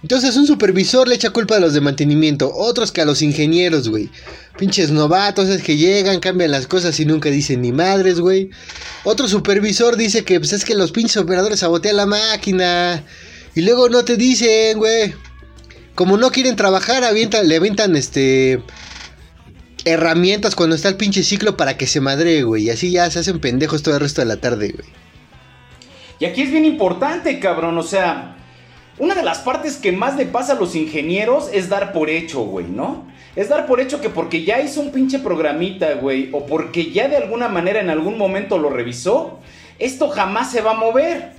Entonces 0.02 0.36
un 0.38 0.46
supervisor 0.46 1.08
le 1.08 1.16
echa 1.16 1.32
culpa 1.32 1.56
a 1.56 1.60
los 1.60 1.74
de 1.74 1.82
mantenimiento, 1.82 2.52
otros 2.54 2.92
que 2.92 3.02
a 3.02 3.06
los 3.06 3.22
ingenieros, 3.22 3.90
güey. 3.90 4.10
Pinches 4.58 4.92
novatos 4.92 5.50
es 5.50 5.64
que 5.64 5.78
llegan, 5.78 6.20
cambian 6.20 6.52
las 6.52 6.68
cosas 6.68 7.00
y 7.00 7.06
nunca 7.06 7.30
dicen 7.30 7.62
ni 7.62 7.72
madres, 7.72 8.20
güey. 8.20 8.50
Otro 9.04 9.28
supervisor 9.28 9.98
dice 9.98 10.24
que 10.24 10.40
pues, 10.40 10.54
es 10.54 10.64
que 10.64 10.76
los 10.76 10.92
pinches 10.92 11.18
operadores 11.18 11.60
sabotean 11.60 11.98
la 11.98 12.06
máquina. 12.06 13.04
Y 13.56 13.62
luego 13.62 13.90
no 13.90 14.06
te 14.06 14.16
dicen, 14.16 14.78
güey. 14.78 15.14
Como 15.96 16.18
no 16.18 16.30
quieren 16.30 16.56
trabajar, 16.56 17.02
le 17.02 17.56
avientan 17.56 17.96
este 17.96 18.62
herramientas 19.86 20.56
cuando 20.56 20.76
está 20.76 20.90
el 20.90 20.98
pinche 20.98 21.24
ciclo 21.24 21.56
para 21.56 21.78
que 21.78 21.88
se 21.88 22.02
madre, 22.02 22.44
güey. 22.44 22.64
Y 22.64 22.70
así 22.70 22.92
ya 22.92 23.10
se 23.10 23.20
hacen 23.20 23.40
pendejos 23.40 23.84
todo 23.84 23.94
el 23.94 24.02
resto 24.02 24.22
de 24.22 24.28
la 24.28 24.38
tarde, 24.38 24.70
güey. 24.70 24.90
Y 26.20 26.26
aquí 26.26 26.42
es 26.42 26.52
bien 26.52 26.66
importante, 26.66 27.40
cabrón. 27.40 27.78
O 27.78 27.84
sea, 27.84 28.35
una 28.98 29.14
de 29.14 29.24
las 29.24 29.40
partes 29.40 29.76
que 29.76 29.92
más 29.92 30.16
le 30.16 30.26
pasa 30.26 30.54
a 30.54 30.56
los 30.56 30.76
ingenieros 30.76 31.50
es 31.52 31.68
dar 31.68 31.92
por 31.92 32.10
hecho, 32.10 32.42
güey, 32.42 32.66
¿no? 32.66 33.06
Es 33.36 33.50
dar 33.50 33.66
por 33.66 33.82
hecho 33.82 34.00
que 34.00 34.10
porque 34.10 34.46
ya 34.46 34.62
hizo 34.62 34.80
un 34.80 34.92
pinche 34.92 35.20
programita, 35.20 35.96
güey, 35.96 36.30
o 36.32 36.46
porque 36.46 36.92
ya 36.92 37.10
de 37.10 37.18
alguna 37.18 37.50
manera 37.50 37.82
en 37.82 37.90
algún 37.90 38.18
momento 38.18 38.58
lo 38.58 38.70
revisó, 38.70 39.40
esto 39.80 40.08
jamás 40.10 40.52
se 40.52 40.62
va 40.62 40.72
a 40.72 40.76
mover. 40.76 41.34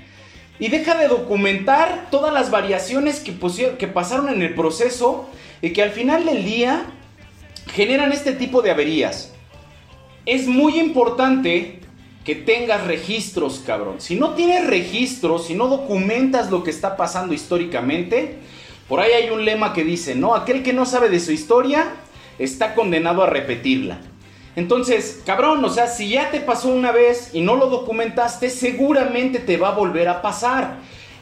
Y 0.59 0.69
deja 0.69 0.97
de 0.97 1.09
documentar 1.09 2.09
todas 2.11 2.33
las 2.33 2.51
variaciones 2.51 3.21
que, 3.21 3.35
que 3.79 3.87
pasaron 3.87 4.29
en 4.29 4.43
el 4.43 4.55
proceso 4.55 5.29
y 5.63 5.71
que 5.71 5.83
al 5.83 5.91
final 5.91 6.27
del 6.27 6.45
día 6.45 6.85
generan 7.73 8.13
este 8.13 8.33
tipo 8.33 8.61
de 8.61 8.71
averías. 8.71 9.33
Es 10.27 10.47
muy 10.47 10.79
importante 10.79 11.81
que 12.27 12.35
tengas 12.35 12.85
registros, 12.89 13.63
cabrón. 13.65 14.01
Si 14.01 14.17
no 14.17 14.35
tienes 14.35 14.67
registros, 14.67 15.47
si 15.47 15.55
no 15.55 15.69
documentas 15.69 16.51
lo 16.51 16.65
que 16.65 16.71
está 16.71 16.97
pasando 16.97 17.33
históricamente, 17.33 18.39
por 18.89 18.99
ahí 18.99 19.13
hay 19.13 19.31
un 19.31 19.45
lema 19.45 19.73
que 19.73 19.85
dice, 19.85 20.17
¿no? 20.17 20.35
Aquel 20.35 20.65
que 20.65 20.73
no 20.73 20.87
sabe 20.87 21.09
de 21.09 21.21
su 21.21 21.31
historia 21.31 21.87
está 22.41 22.75
condenado 22.75 23.23
a 23.23 23.31
repetirla. 23.31 24.01
Entonces, 24.57 25.23
cabrón, 25.25 25.65
o 25.65 25.69
sea, 25.71 25.87
si 25.87 26.09
ya 26.09 26.33
te 26.33 26.41
pasó 26.41 26.69
una 26.69 26.91
vez 26.91 27.31
y 27.33 27.43
no 27.43 27.55
lo 27.55 27.69
documentaste, 27.69 28.51
seguramente 28.51 29.39
te 29.39 29.57
va 29.57 29.69
a 29.69 29.75
volver 29.75 30.09
a 30.09 30.21
pasar. 30.21 30.79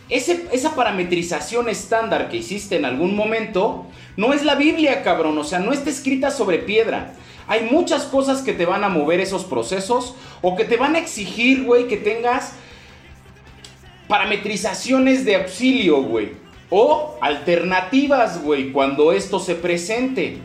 Esa 0.08 0.74
parametrización 0.74 1.68
estándar 1.68 2.28
que 2.28 2.38
hiciste 2.38 2.76
en 2.76 2.84
algún 2.84 3.16
momento 3.16 3.86
no 4.16 4.32
es 4.32 4.44
la 4.44 4.54
Biblia, 4.54 5.02
cabrón, 5.02 5.38
o 5.38 5.44
sea, 5.44 5.58
no 5.58 5.72
está 5.72 5.90
escrita 5.90 6.30
sobre 6.30 6.58
piedra. 6.58 7.14
Hay 7.46 7.68
muchas 7.70 8.04
cosas 8.04 8.42
que 8.42 8.52
te 8.52 8.66
van 8.66 8.84
a 8.84 8.88
mover 8.88 9.20
esos 9.20 9.44
procesos 9.44 10.14
o 10.40 10.56
que 10.56 10.64
te 10.64 10.76
van 10.76 10.94
a 10.94 10.98
exigir, 10.98 11.64
güey, 11.64 11.88
que 11.88 11.96
tengas 11.96 12.52
parametrizaciones 14.08 15.24
de 15.24 15.36
auxilio, 15.36 16.02
güey. 16.02 16.32
O 16.70 17.16
alternativas, 17.20 18.42
güey, 18.42 18.72
cuando 18.72 19.12
esto 19.12 19.38
se 19.38 19.54
presente. 19.54 20.38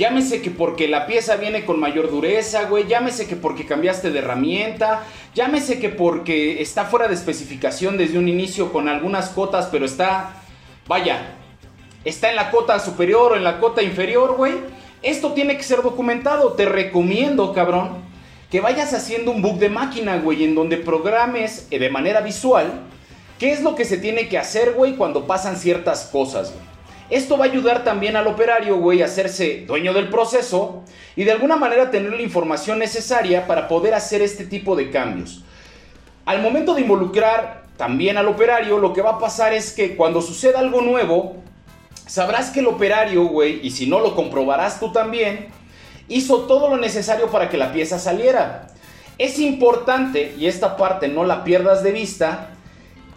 Llámese 0.00 0.40
que 0.40 0.50
porque 0.50 0.88
la 0.88 1.06
pieza 1.06 1.36
viene 1.36 1.64
con 1.66 1.78
mayor 1.78 2.10
dureza, 2.10 2.64
güey. 2.64 2.86
Llámese 2.88 3.28
que 3.28 3.36
porque 3.36 3.66
cambiaste 3.66 4.10
de 4.10 4.20
herramienta. 4.20 5.04
Llámese 5.34 5.78
que 5.78 5.90
porque 5.90 6.62
está 6.62 6.86
fuera 6.86 7.06
de 7.06 7.14
especificación 7.14 7.98
desde 7.98 8.18
un 8.18 8.26
inicio 8.26 8.72
con 8.72 8.88
algunas 8.88 9.28
cotas, 9.28 9.68
pero 9.70 9.84
está, 9.84 10.36
vaya, 10.88 11.34
está 12.02 12.30
en 12.30 12.36
la 12.36 12.50
cota 12.50 12.80
superior 12.80 13.32
o 13.32 13.36
en 13.36 13.44
la 13.44 13.60
cota 13.60 13.82
inferior, 13.82 14.36
güey 14.36 14.54
esto 15.02 15.32
tiene 15.32 15.56
que 15.56 15.62
ser 15.62 15.82
documentado. 15.82 16.52
Te 16.52 16.66
recomiendo, 16.66 17.52
cabrón, 17.52 18.02
que 18.50 18.60
vayas 18.60 18.92
haciendo 18.92 19.30
un 19.30 19.42
book 19.42 19.58
de 19.58 19.68
máquina, 19.68 20.18
güey, 20.18 20.44
en 20.44 20.54
donde 20.54 20.76
programes 20.76 21.66
eh, 21.70 21.78
de 21.78 21.90
manera 21.90 22.20
visual 22.20 22.82
qué 23.38 23.52
es 23.52 23.62
lo 23.62 23.74
que 23.74 23.86
se 23.86 23.96
tiene 23.96 24.28
que 24.28 24.36
hacer, 24.36 24.74
güey, 24.74 24.96
cuando 24.96 25.26
pasan 25.26 25.56
ciertas 25.56 26.04
cosas, 26.12 26.52
güey. 26.52 26.69
Esto 27.10 27.36
va 27.36 27.46
a 27.46 27.48
ayudar 27.48 27.82
también 27.82 28.14
al 28.14 28.28
operario, 28.28 28.76
güey, 28.76 29.02
a 29.02 29.06
hacerse 29.06 29.64
dueño 29.66 29.92
del 29.92 30.08
proceso 30.08 30.84
y 31.16 31.24
de 31.24 31.32
alguna 31.32 31.56
manera 31.56 31.90
tener 31.90 32.12
la 32.12 32.22
información 32.22 32.78
necesaria 32.78 33.48
para 33.48 33.66
poder 33.66 33.94
hacer 33.94 34.22
este 34.22 34.44
tipo 34.44 34.76
de 34.76 34.90
cambios. 34.90 35.44
Al 36.24 36.40
momento 36.40 36.72
de 36.72 36.82
involucrar 36.82 37.64
también 37.76 38.16
al 38.16 38.28
operario, 38.28 38.78
lo 38.78 38.92
que 38.92 39.02
va 39.02 39.12
a 39.12 39.18
pasar 39.18 39.52
es 39.52 39.72
que 39.72 39.96
cuando 39.96 40.22
suceda 40.22 40.60
algo 40.60 40.82
nuevo, 40.82 41.36
sabrás 42.06 42.50
que 42.50 42.60
el 42.60 42.68
operario, 42.68 43.24
güey, 43.24 43.58
y 43.66 43.72
si 43.72 43.88
no 43.88 43.98
lo 43.98 44.14
comprobarás 44.14 44.78
tú 44.78 44.92
también, 44.92 45.48
hizo 46.06 46.42
todo 46.42 46.68
lo 46.68 46.76
necesario 46.76 47.28
para 47.28 47.48
que 47.48 47.56
la 47.56 47.72
pieza 47.72 47.98
saliera. 47.98 48.68
Es 49.18 49.40
importante, 49.40 50.34
y 50.38 50.46
esta 50.46 50.76
parte 50.76 51.08
no 51.08 51.24
la 51.24 51.42
pierdas 51.42 51.82
de 51.82 51.90
vista, 51.90 52.50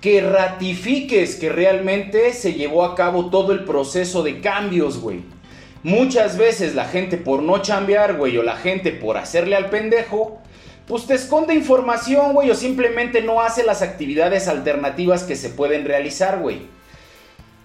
que 0.03 0.19
ratifiques 0.19 1.37
que 1.37 1.47
realmente 1.47 2.33
se 2.33 2.55
llevó 2.55 2.83
a 2.83 2.93
cabo 2.93 3.29
todo 3.29 3.53
el 3.53 3.63
proceso 3.63 4.21
de 4.21 4.41
cambios, 4.41 4.99
güey. 4.99 5.21
Muchas 5.81 6.37
veces 6.37 6.75
la 6.75 6.83
gente 6.83 7.15
por 7.15 7.41
no 7.41 7.59
chambear, 7.59 8.17
güey, 8.17 8.37
o 8.37 8.43
la 8.43 8.57
gente 8.57 8.91
por 8.91 9.15
hacerle 9.15 9.55
al 9.55 9.69
pendejo, 9.69 10.41
pues 10.87 11.07
te 11.07 11.13
esconde 11.13 11.53
información, 11.53 12.33
güey, 12.33 12.51
o 12.51 12.55
simplemente 12.55 13.21
no 13.21 13.39
hace 13.39 13.63
las 13.63 13.81
actividades 13.81 14.49
alternativas 14.49 15.23
que 15.23 15.37
se 15.37 15.47
pueden 15.47 15.85
realizar, 15.85 16.39
güey. 16.41 16.63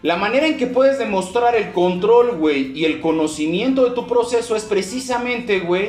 La 0.03 0.15
manera 0.15 0.47
en 0.47 0.59
que 0.59 0.69
puedes 0.69 0.97
demostrar 0.97 1.57
el 1.57 1.73
control, 1.73 2.37
güey, 2.37 2.71
y 2.73 2.85
el 2.85 3.01
conocimiento 3.01 3.85
de 3.85 3.97
tu 3.97 4.07
proceso 4.07 4.55
es 4.55 4.63
precisamente, 4.63 5.59
güey, 5.59 5.89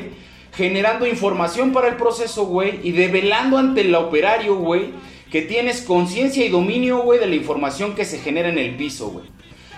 generando 0.56 1.06
información 1.06 1.74
para 1.74 1.90
el 1.90 1.96
proceso, 1.96 2.48
güey, 2.48 2.80
y 2.82 2.92
develando 2.92 3.60
ante 3.60 3.82
el 3.82 3.94
operario, 3.94 4.56
güey, 4.56 4.94
que 5.32 5.42
tienes 5.44 5.82
conciencia 5.82 6.46
y 6.46 6.50
dominio, 6.50 7.04
güey, 7.04 7.20
de 7.20 7.28
la 7.28 7.36
información 7.36 7.96
que 7.96 8.06
se 8.06 8.20
genera 8.20 8.50
en 8.50 8.58
el 8.58 8.76
piso, 8.76 9.10
güey. 9.10 9.26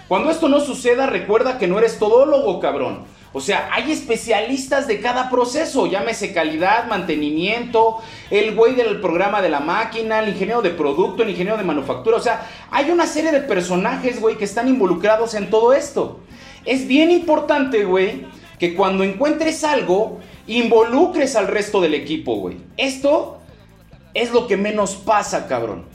Cuando 0.08 0.30
esto 0.30 0.50
no 0.50 0.60
suceda, 0.60 1.08
recuerda 1.08 1.58
que 1.58 1.68
no 1.68 1.78
eres 1.78 2.00
todólogo, 2.00 2.60
cabrón. 2.60 3.06
O 3.34 3.40
sea, 3.40 3.70
hay 3.72 3.92
especialistas 3.92 4.88
de 4.88 5.00
cada 5.00 5.30
proceso, 5.30 5.88
llámese 5.88 6.34
calidad, 6.34 6.88
mantenimiento, 6.88 8.00
el 8.30 8.54
güey 8.56 8.76
del 8.76 9.00
programa 9.00 9.42
de 9.42 9.50
la 9.50 9.62
máquina, 9.62 10.20
el 10.20 10.30
ingeniero 10.30 10.62
de 10.62 10.72
producto, 10.72 11.24
el 11.24 11.30
ingeniero 11.30 11.58
de 11.58 11.64
manufactura. 11.64 12.18
O 12.18 12.22
sea, 12.22 12.46
hay 12.72 12.92
una 12.92 13.08
serie 13.08 13.32
de 13.32 13.40
personajes, 13.40 14.20
güey, 14.20 14.36
que 14.36 14.44
están 14.44 14.68
involucrados 14.68 15.34
en 15.34 15.50
todo 15.50 15.72
esto. 15.72 16.20
Es 16.66 16.88
bien 16.88 17.10
importante, 17.10 17.86
güey, 17.86 18.26
que 18.60 18.76
cuando 18.76 19.06
encuentres 19.06 19.64
algo, 19.64 20.20
involucres 20.46 21.38
al 21.38 21.48
resto 21.48 21.80
del 21.80 21.94
equipo, 21.94 22.36
güey. 22.36 22.58
Esto 22.76 23.41
es 24.14 24.32
lo 24.32 24.48
que 24.48 24.58
menos 24.58 24.96
pasa, 24.96 25.48
cabrón. 25.48 25.86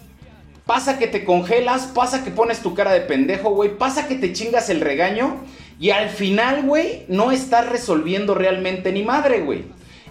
Pasa 0.64 0.98
que 0.98 1.06
te 1.06 1.24
congelas, 1.24 1.86
pasa 1.94 2.24
que 2.24 2.30
pones 2.30 2.60
tu 2.60 2.74
cara 2.74 2.92
de 2.92 3.00
pendejo, 3.00 3.50
güey, 3.50 3.76
pasa 3.76 4.08
que 4.08 4.16
te 4.16 4.32
chingas 4.32 4.68
el 4.68 4.80
regaño 4.80 5.36
y 5.78 5.90
al 5.90 6.08
final, 6.08 6.62
güey, 6.62 7.04
no 7.08 7.30
estás 7.30 7.68
resolviendo 7.68 8.34
realmente 8.34 8.90
ni 8.92 9.02
madre, 9.02 9.40
güey. 9.40 9.64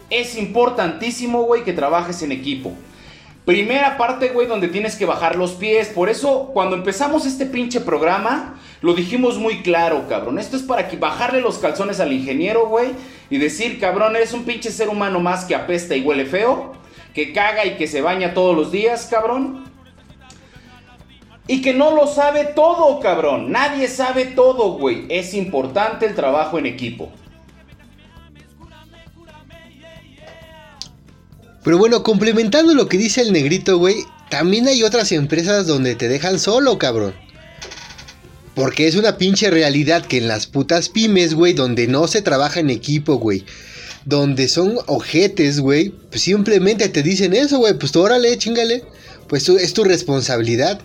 Es 0.09 0.37
importantísimo, 0.37 1.43
güey, 1.43 1.63
que 1.63 1.73
trabajes 1.73 2.21
en 2.21 2.31
equipo. 2.31 2.71
Primera 3.45 3.97
parte, 3.97 4.29
güey, 4.29 4.47
donde 4.47 4.67
tienes 4.67 4.95
que 4.95 5.05
bajar 5.05 5.35
los 5.35 5.51
pies. 5.51 5.89
Por 5.89 6.09
eso, 6.09 6.51
cuando 6.53 6.75
empezamos 6.75 7.25
este 7.25 7.45
pinche 7.45 7.81
programa, 7.81 8.59
lo 8.81 8.93
dijimos 8.93 9.37
muy 9.37 9.61
claro, 9.61 10.07
cabrón. 10.07 10.39
Esto 10.39 10.57
es 10.57 10.63
para 10.63 10.87
que 10.87 10.97
bajarle 10.97 11.41
los 11.41 11.59
calzones 11.59 11.99
al 11.99 12.13
ingeniero, 12.13 12.67
güey. 12.67 12.89
Y 13.29 13.37
decir, 13.37 13.79
cabrón, 13.79 14.15
eres 14.15 14.33
un 14.33 14.45
pinche 14.45 14.71
ser 14.71 14.89
humano 14.89 15.19
más 15.19 15.45
que 15.45 15.53
apesta 15.53 15.95
y 15.95 16.01
huele 16.01 16.25
feo. 16.25 16.73
Que 17.15 17.33
caga 17.33 17.65
y 17.65 17.77
que 17.77 17.87
se 17.87 18.01
baña 18.01 18.33
todos 18.33 18.55
los 18.55 18.71
días, 18.71 19.07
cabrón. 19.09 19.63
Y 21.47 21.61
que 21.61 21.73
no 21.73 21.95
lo 21.95 22.07
sabe 22.07 22.43
todo, 22.43 22.99
cabrón. 22.99 23.51
Nadie 23.51 23.87
sabe 23.87 24.25
todo, 24.25 24.73
güey. 24.73 25.05
Es 25.09 25.33
importante 25.33 26.05
el 26.05 26.13
trabajo 26.13 26.59
en 26.59 26.65
equipo. 26.65 27.11
Pero 31.63 31.77
bueno, 31.77 32.03
complementando 32.03 32.75
lo 32.75 32.87
que 32.87 32.97
dice 32.97 33.21
el 33.21 33.31
negrito, 33.31 33.79
güey, 33.79 33.95
también 34.29 34.67
hay 34.67 34.83
otras 34.83 35.11
empresas 35.11 35.65
donde 35.65 35.95
te 35.95 36.09
dejan 36.09 36.37
solo, 36.37 36.77
cabrón. 36.77 37.15
Porque 38.53 38.87
es 38.87 38.95
una 38.95 39.17
pinche 39.17 39.49
realidad 39.49 40.05
que 40.05 40.17
en 40.17 40.27
las 40.27 40.47
putas 40.47 40.89
pymes, 40.89 41.33
güey, 41.33 41.53
donde 41.53 41.87
no 41.87 42.07
se 42.07 42.21
trabaja 42.21 42.59
en 42.59 42.69
equipo, 42.69 43.15
güey, 43.15 43.45
donde 44.05 44.47
son 44.47 44.77
ojetes, 44.85 45.59
güey, 45.59 45.89
pues 45.89 46.21
simplemente 46.21 46.87
te 46.89 47.01
dicen 47.01 47.33
eso, 47.33 47.57
güey, 47.57 47.73
pues 47.77 47.91
tú 47.91 48.01
órale, 48.01 48.37
chingale, 48.37 48.83
pues 49.27 49.49
es 49.49 49.73
tu 49.73 49.83
responsabilidad. 49.83 50.79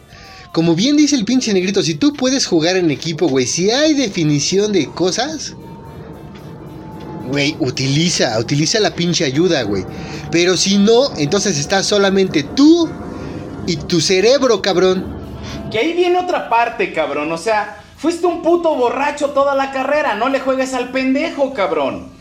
Como 0.52 0.74
bien 0.74 0.96
dice 0.96 1.14
el 1.14 1.24
pinche 1.24 1.52
negrito, 1.52 1.82
si 1.82 1.94
tú 1.94 2.14
puedes 2.14 2.46
jugar 2.46 2.76
en 2.76 2.90
equipo, 2.90 3.28
güey, 3.28 3.46
si 3.46 3.70
hay 3.70 3.94
definición 3.94 4.72
de 4.72 4.86
cosas, 4.86 5.54
güey, 7.28 7.56
utiliza, 7.60 8.38
utiliza 8.38 8.80
la 8.80 8.94
pinche 8.94 9.24
ayuda, 9.24 9.62
güey. 9.62 9.84
Pero 10.32 10.56
si 10.56 10.78
no, 10.78 11.14
entonces 11.16 11.58
estás 11.58 11.86
solamente 11.86 12.42
tú 12.42 12.88
y 13.66 13.76
tu 13.76 14.00
cerebro, 14.00 14.62
cabrón. 14.62 15.20
Que 15.70 15.78
ahí 15.78 15.92
viene 15.92 16.18
otra 16.18 16.48
parte, 16.48 16.92
cabrón. 16.92 17.30
O 17.30 17.38
sea, 17.38 17.84
fuiste 17.96 18.26
un 18.26 18.42
puto 18.42 18.74
borracho 18.74 19.30
toda 19.30 19.54
la 19.54 19.70
carrera. 19.70 20.14
No 20.14 20.28
le 20.28 20.40
juegues 20.40 20.74
al 20.74 20.90
pendejo, 20.90 21.54
cabrón. 21.54 22.19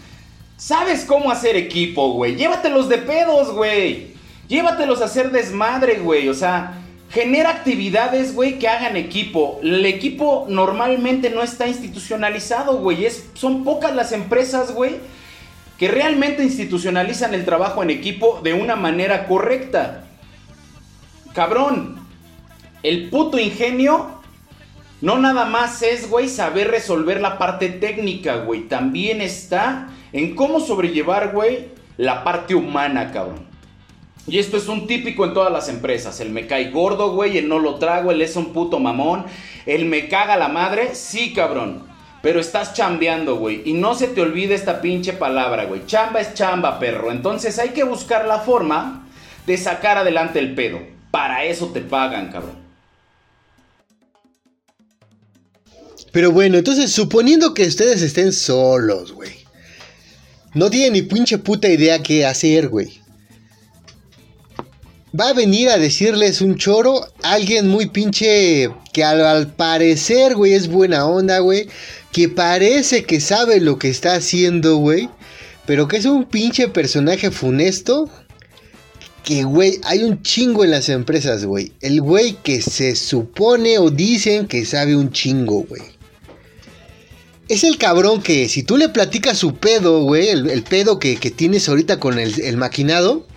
Sabes 0.59 1.05
cómo 1.05 1.31
hacer 1.31 1.55
equipo, 1.55 2.11
güey. 2.11 2.35
Llévatelos 2.35 2.89
de 2.89 2.97
pedos, 2.97 3.53
güey. 3.53 4.07
Llévatelos 4.49 5.01
a 5.01 5.05
hacer 5.05 5.31
desmadre, 5.31 5.99
güey. 5.99 6.27
O 6.27 6.33
sea, 6.33 6.73
genera 7.09 7.49
actividades, 7.49 8.35
güey, 8.35 8.59
que 8.59 8.67
hagan 8.67 8.97
equipo. 8.97 9.61
El 9.63 9.85
equipo 9.85 10.47
normalmente 10.49 11.29
no 11.29 11.43
está 11.43 11.65
institucionalizado, 11.65 12.79
güey. 12.79 13.07
son 13.35 13.63
pocas 13.63 13.95
las 13.95 14.11
empresas, 14.11 14.73
güey, 14.73 14.97
que 15.77 15.87
realmente 15.87 16.43
institucionalizan 16.43 17.33
el 17.33 17.45
trabajo 17.45 17.81
en 17.81 17.89
equipo 17.89 18.41
de 18.43 18.53
una 18.53 18.75
manera 18.75 19.27
correcta. 19.27 20.03
Cabrón, 21.33 22.05
el 22.83 23.09
puto 23.09 23.39
ingenio 23.39 24.09
no 24.99 25.19
nada 25.19 25.45
más 25.45 25.81
es, 25.83 26.09
güey, 26.09 26.27
saber 26.27 26.69
resolver 26.69 27.21
la 27.21 27.37
parte 27.37 27.69
técnica, 27.69 28.39
güey. 28.39 28.67
También 28.67 29.21
está 29.21 29.87
en 30.13 30.35
cómo 30.35 30.59
sobrellevar, 30.59 31.31
güey, 31.33 31.69
la 31.97 32.23
parte 32.23 32.55
humana, 32.55 33.11
cabrón. 33.11 33.47
Y 34.27 34.37
esto 34.37 34.57
es 34.57 34.67
un 34.67 34.85
típico 34.85 35.25
en 35.25 35.33
todas 35.33 35.51
las 35.51 35.69
empresas. 35.69 36.19
El 36.19 36.29
me 36.29 36.45
cae 36.45 36.69
gordo, 36.69 37.13
güey, 37.13 37.37
el 37.37 37.49
no 37.49 37.57
lo 37.57 37.75
trago, 37.75 38.11
el 38.11 38.21
es 38.21 38.35
un 38.35 38.53
puto 38.53 38.79
mamón, 38.79 39.25
el 39.65 39.85
me 39.85 40.07
caga 40.07 40.37
la 40.37 40.49
madre, 40.49 40.93
sí, 40.93 41.33
cabrón. 41.33 41.83
Pero 42.21 42.39
estás 42.39 42.73
chambeando, 42.73 43.37
güey. 43.37 43.61
Y 43.65 43.73
no 43.73 43.95
se 43.95 44.07
te 44.07 44.21
olvide 44.21 44.53
esta 44.53 44.81
pinche 44.81 45.13
palabra, 45.13 45.65
güey. 45.65 45.85
Chamba 45.85 46.19
es 46.19 46.33
chamba, 46.33 46.77
perro. 46.77 47.11
Entonces 47.11 47.57
hay 47.59 47.69
que 47.69 47.83
buscar 47.83 48.25
la 48.25 48.39
forma 48.39 49.07
de 49.47 49.57
sacar 49.57 49.97
adelante 49.97 50.37
el 50.39 50.53
pedo. 50.53 50.79
Para 51.11 51.45
eso 51.45 51.69
te 51.69 51.81
pagan, 51.81 52.31
cabrón. 52.31 52.59
Pero 56.11 56.31
bueno, 56.31 56.57
entonces 56.57 56.91
suponiendo 56.91 57.53
que 57.53 57.63
ustedes 57.63 58.01
estén 58.01 58.33
solos, 58.33 59.13
güey. 59.13 59.38
No 60.53 60.69
tienen 60.69 60.93
ni 60.93 61.01
pinche 61.01 61.37
puta 61.37 61.67
idea 61.69 62.01
qué 62.01 62.25
hacer, 62.25 62.69
güey 62.69 62.99
va 65.17 65.29
a 65.29 65.33
venir 65.33 65.69
a 65.69 65.77
decirles 65.77 66.41
un 66.41 66.55
choro, 66.55 67.07
alguien 67.23 67.67
muy 67.67 67.87
pinche 67.87 68.69
que 68.93 69.03
al, 69.03 69.47
parecer, 69.53 70.35
güey, 70.35 70.53
es 70.53 70.67
buena 70.67 71.05
onda, 71.05 71.39
güey, 71.39 71.67
que 72.11 72.29
parece 72.29 73.03
que 73.03 73.19
sabe 73.19 73.59
lo 73.59 73.79
que 73.79 73.89
está 73.89 74.15
haciendo, 74.15 74.77
güey, 74.77 75.09
pero 75.65 75.87
que 75.87 75.97
es 75.97 76.05
un 76.05 76.25
pinche 76.25 76.67
personaje 76.67 77.31
funesto. 77.31 78.09
Que, 79.23 79.43
güey, 79.43 79.79
hay 79.83 80.03
un 80.03 80.23
chingo 80.23 80.63
en 80.63 80.71
las 80.71 80.89
empresas, 80.89 81.45
güey. 81.45 81.73
El 81.81 82.01
güey 82.01 82.37
que 82.41 82.61
se 82.61 82.95
supone 82.95 83.77
o 83.77 83.91
dicen 83.91 84.47
que 84.47 84.65
sabe 84.65 84.95
un 84.95 85.11
chingo, 85.11 85.65
güey. 85.65 85.83
Es 87.49 87.63
el 87.63 87.77
cabrón 87.77 88.21
que 88.21 88.47
si 88.47 88.63
tú 88.63 88.77
le 88.77 88.89
platicas 88.89 89.37
su 89.37 89.55
pedo, 89.55 90.03
güey, 90.03 90.29
el, 90.29 90.63
pedo 90.63 90.99
que, 90.99 91.17
tienes 91.17 91.67
ahorita 91.67 91.99
con 91.99 92.19
el, 92.19 92.39
el 92.41 92.57
maquinado, 92.57 93.27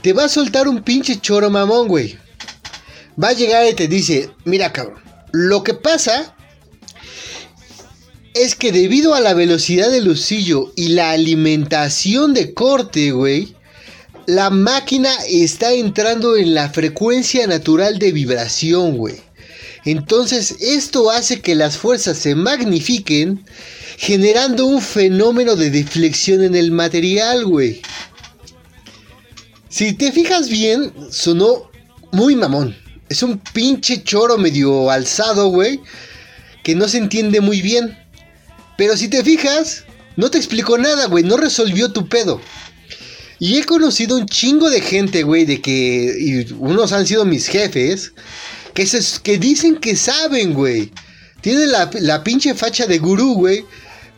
te 0.00 0.14
va 0.14 0.24
a 0.24 0.28
soltar 0.28 0.68
un 0.68 0.82
pinche 0.82 1.20
choro 1.20 1.50
mamón, 1.50 1.86
güey. 1.86 2.18
Va 3.22 3.28
a 3.28 3.34
llegar 3.34 3.68
y 3.68 3.74
te 3.74 3.88
dice, 3.88 4.30
mira 4.44 4.72
cabrón, 4.72 5.02
lo 5.32 5.62
que 5.62 5.74
pasa 5.74 6.34
es 8.34 8.54
que 8.54 8.72
debido 8.72 9.14
a 9.14 9.20
la 9.20 9.34
velocidad 9.34 9.90
del 9.90 10.06
lucillo 10.06 10.72
y 10.74 10.88
la 10.88 11.10
alimentación 11.10 12.32
de 12.32 12.54
corte, 12.54 13.12
güey, 13.12 13.54
la 14.26 14.50
máquina 14.50 15.10
está 15.28 15.72
entrando 15.72 16.36
en 16.36 16.54
la 16.54 16.70
frecuencia 16.70 17.46
natural 17.46 17.98
de 17.98 18.12
vibración, 18.12 18.96
güey. 18.96 19.16
Entonces 19.84 20.56
esto 20.60 21.10
hace 21.10 21.40
que 21.40 21.54
las 21.54 21.76
fuerzas 21.76 22.16
se 22.16 22.34
magnifiquen, 22.34 23.44
generando 23.98 24.66
un 24.66 24.80
fenómeno 24.80 25.56
de 25.56 25.70
deflexión 25.70 26.42
en 26.42 26.54
el 26.54 26.70
material, 26.70 27.44
güey. 27.44 27.82
Si 29.68 29.92
te 29.94 30.12
fijas 30.12 30.48
bien, 30.48 30.92
sonó 31.10 31.70
muy 32.12 32.36
mamón. 32.36 32.76
Es 33.08 33.22
un 33.22 33.38
pinche 33.38 34.02
choro 34.04 34.38
medio 34.38 34.90
alzado, 34.90 35.48
güey. 35.48 35.80
Que 36.62 36.74
no 36.74 36.86
se 36.88 36.98
entiende 36.98 37.40
muy 37.40 37.60
bien. 37.60 37.98
Pero 38.76 38.96
si 38.96 39.08
te 39.08 39.24
fijas, 39.24 39.84
no 40.16 40.30
te 40.30 40.38
explicó 40.38 40.78
nada, 40.78 41.06
güey. 41.06 41.24
No 41.24 41.36
resolvió 41.36 41.90
tu 41.92 42.08
pedo. 42.08 42.40
Y 43.42 43.58
he 43.58 43.64
conocido 43.64 44.16
un 44.16 44.26
chingo 44.26 44.70
de 44.70 44.80
gente, 44.80 45.24
güey, 45.24 45.44
de 45.44 45.60
que 45.60 45.72
y 46.16 46.52
unos 46.60 46.92
han 46.92 47.08
sido 47.08 47.24
mis 47.24 47.48
jefes, 47.48 48.12
que, 48.72 48.88
que 49.24 49.36
dicen 49.36 49.78
que 49.78 49.96
saben, 49.96 50.54
güey. 50.54 50.92
Tienen 51.40 51.72
la, 51.72 51.90
la 51.94 52.22
pinche 52.22 52.54
facha 52.54 52.86
de 52.86 52.98
gurú, 52.98 53.34
güey. 53.34 53.64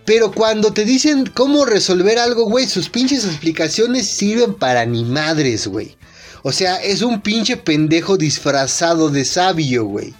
Pero 0.05 0.31
cuando 0.31 0.75
te 0.75 0.85
dicen 0.85 1.25
cómo 1.25 1.65
resolver 1.65 2.19
algo, 2.19 2.45
güey, 2.51 2.67
sus 2.67 2.91
pinches 2.91 3.25
explicaciones 3.25 4.09
sirven 4.09 4.53
para 4.57 4.85
ni 4.85 5.05
madres, 5.05 5.69
güey. 5.69 5.97
O 6.43 6.53
sea, 6.53 6.77
es 6.83 7.01
un 7.01 7.23
pinche 7.23 7.57
pendejo 7.57 8.19
disfrazado 8.19 9.09
de 9.09 9.25
sabio, 9.25 9.87
güey. 9.87 10.13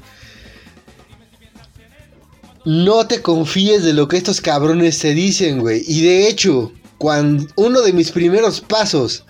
No 2.65 3.07
te 3.07 3.21
confíes 3.21 3.85
de 3.85 3.93
lo 3.93 4.09
que 4.09 4.17
estos 4.17 4.41
cabrones 4.41 4.99
te 4.99 5.13
dicen, 5.13 5.59
güey. 5.59 5.85
Y 5.87 6.01
de 6.01 6.27
hecho, 6.27 6.73
cuando 6.99 7.47
uno 7.57 7.83
de 7.83 7.93
mis 7.93 8.11
primeros 8.11 8.61
pasos, 8.61 9.25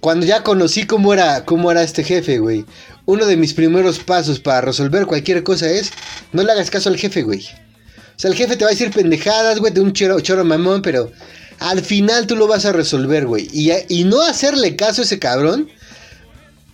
cuando 0.00 0.26
ya 0.26 0.42
conocí 0.42 0.86
cómo 0.86 1.12
era, 1.12 1.44
cómo 1.44 1.70
era 1.70 1.82
este 1.82 2.04
jefe, 2.04 2.38
güey. 2.38 2.64
Uno 3.06 3.26
de 3.26 3.36
mis 3.36 3.54
primeros 3.54 3.98
pasos 3.98 4.40
para 4.40 4.60
resolver 4.60 5.06
cualquier 5.06 5.42
cosa 5.42 5.68
es, 5.68 5.90
no 6.32 6.42
le 6.42 6.52
hagas 6.52 6.70
caso 6.70 6.88
al 6.88 6.96
jefe, 6.96 7.22
güey. 7.22 7.40
O 7.40 8.18
sea, 8.20 8.30
el 8.30 8.36
jefe 8.36 8.56
te 8.56 8.64
va 8.64 8.70
a 8.70 8.72
decir 8.72 8.90
pendejadas, 8.90 9.58
güey, 9.58 9.72
de 9.72 9.80
un 9.80 9.92
choro, 9.92 10.20
choro 10.20 10.44
mamón, 10.44 10.82
pero 10.82 11.10
al 11.58 11.82
final 11.82 12.26
tú 12.26 12.36
lo 12.36 12.46
vas 12.46 12.64
a 12.64 12.72
resolver, 12.72 13.26
güey. 13.26 13.48
Y, 13.52 13.70
y 13.88 14.04
no 14.04 14.22
hacerle 14.22 14.76
caso 14.76 15.02
a 15.02 15.04
ese 15.04 15.18
cabrón 15.18 15.68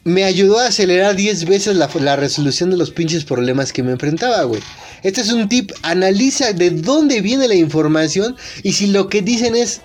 me 0.07 0.23
ayudó 0.23 0.61
a 0.61 0.69
acelerar 0.69 1.17
10 1.17 1.47
veces 1.47 1.75
la, 1.75 2.15
resolución 2.15 2.71
de 2.71 2.77
los 2.77 2.93
pinches 2.93 3.25
problemas 3.25 3.73
que 3.73 3.83
me 3.83 3.91
enfrentaba, 3.91 4.45
güey. 4.45 4.63
Este 5.03 5.21
es 5.21 5.33
un 5.33 5.49
tip, 5.49 5.73
analiza 5.83 6.53
de 6.53 6.71
dónde 6.71 7.21
viene 7.21 7.49
la 7.49 7.57
información 7.57 8.37
y 8.63 8.75
si 8.75 8.87
lo 8.87 9.09
que 9.09 9.21
dicen 9.21 9.57
es 9.57 9.83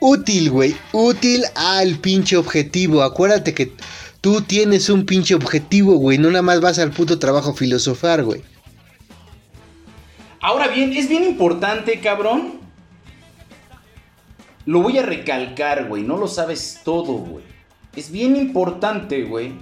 útil, 0.00 0.50
güey, 0.50 0.74
útil 0.90 1.44
al 1.54 2.00
pinche 2.00 2.36
objetivo. 2.36 3.04
Acuérdate 3.04 3.54
que 3.54 3.70
tú 4.20 4.40
tienes 4.40 4.90
un 4.90 5.06
pinche 5.06 5.36
objetivo, 5.36 5.94
güey, 5.98 6.18
no 6.18 6.30
nada 6.30 6.42
más 6.42 6.60
vas 6.60 6.80
al 6.80 6.90
puto 6.90 7.20
trabajo 7.20 7.54
filosofar, 7.54 8.24
güey. 8.24 8.42
Ahora 10.40 10.66
bien, 10.66 10.92
es 10.94 11.08
bien 11.08 11.22
importante, 11.22 12.00
cabrón. 12.00 12.58
Lo 14.66 14.82
voy 14.82 14.98
a 14.98 15.02
recalcar, 15.02 15.86
güey, 15.86 16.02
no 16.02 16.16
lo 16.16 16.26
sabes 16.26 16.80
todo, 16.82 17.12
güey 17.12 17.49
es 17.96 18.10
bien 18.10 18.36
importante, 18.36 19.22
güey, 19.22 19.52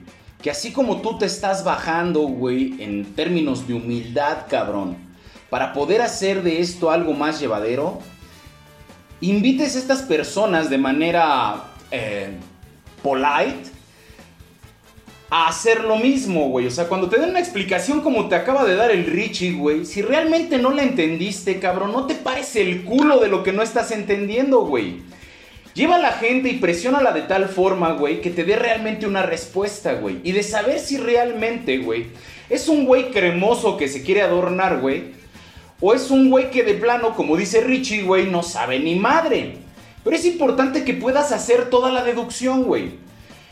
que 0.42 0.50
así 0.50 0.72
como 0.72 1.00
tú 1.00 1.18
te 1.18 1.26
estás 1.26 1.64
bajando, 1.64 2.20
güey, 2.20 2.82
en 2.82 3.04
términos 3.14 3.66
de 3.66 3.74
humildad, 3.74 4.46
cabrón, 4.48 4.96
para 5.50 5.72
poder 5.72 6.02
hacer 6.02 6.42
de 6.42 6.60
esto 6.60 6.90
algo 6.90 7.12
más 7.14 7.40
llevadero, 7.40 8.00
invites 9.20 9.74
a 9.74 9.78
estas 9.78 10.02
personas 10.02 10.70
de 10.70 10.78
manera 10.78 11.64
eh, 11.90 12.36
polite 13.02 13.70
a 15.30 15.48
hacer 15.48 15.84
lo 15.84 15.96
mismo, 15.96 16.48
güey. 16.48 16.66
O 16.66 16.70
sea, 16.70 16.86
cuando 16.88 17.08
te 17.08 17.18
den 17.18 17.30
una 17.30 17.40
explicación 17.40 18.00
como 18.00 18.28
te 18.28 18.34
acaba 18.34 18.64
de 18.64 18.76
dar 18.76 18.90
el 18.90 19.06
Richie, 19.06 19.52
güey, 19.52 19.84
si 19.84 20.02
realmente 20.02 20.58
no 20.58 20.70
la 20.70 20.82
entendiste, 20.82 21.58
cabrón, 21.58 21.92
no 21.92 22.06
te 22.06 22.14
parece 22.14 22.62
el 22.62 22.84
culo 22.84 23.18
de 23.18 23.28
lo 23.28 23.42
que 23.42 23.52
no 23.52 23.62
estás 23.62 23.90
entendiendo, 23.90 24.60
güey. 24.60 25.02
Lleva 25.78 25.94
a 25.94 26.00
la 26.00 26.10
gente 26.10 26.48
y 26.48 26.54
presiónala 26.54 27.12
de 27.12 27.22
tal 27.22 27.48
forma, 27.48 27.92
güey, 27.92 28.20
que 28.20 28.30
te 28.30 28.42
dé 28.42 28.56
realmente 28.56 29.06
una 29.06 29.22
respuesta, 29.22 29.92
güey. 29.92 30.18
Y 30.24 30.32
de 30.32 30.42
saber 30.42 30.80
si 30.80 30.96
realmente, 30.96 31.78
güey, 31.78 32.06
es 32.50 32.66
un 32.66 32.84
güey 32.84 33.12
cremoso 33.12 33.76
que 33.76 33.86
se 33.86 34.02
quiere 34.02 34.22
adornar, 34.22 34.80
güey. 34.80 35.12
O 35.80 35.94
es 35.94 36.10
un 36.10 36.30
güey 36.30 36.50
que 36.50 36.64
de 36.64 36.74
plano, 36.74 37.14
como 37.14 37.36
dice 37.36 37.60
Richie, 37.60 38.02
güey, 38.02 38.26
no 38.26 38.42
sabe 38.42 38.80
ni 38.80 38.96
madre. 38.96 39.58
Pero 40.02 40.16
es 40.16 40.24
importante 40.24 40.82
que 40.82 40.94
puedas 40.94 41.30
hacer 41.30 41.70
toda 41.70 41.92
la 41.92 42.02
deducción, 42.02 42.64
güey. 42.64 42.94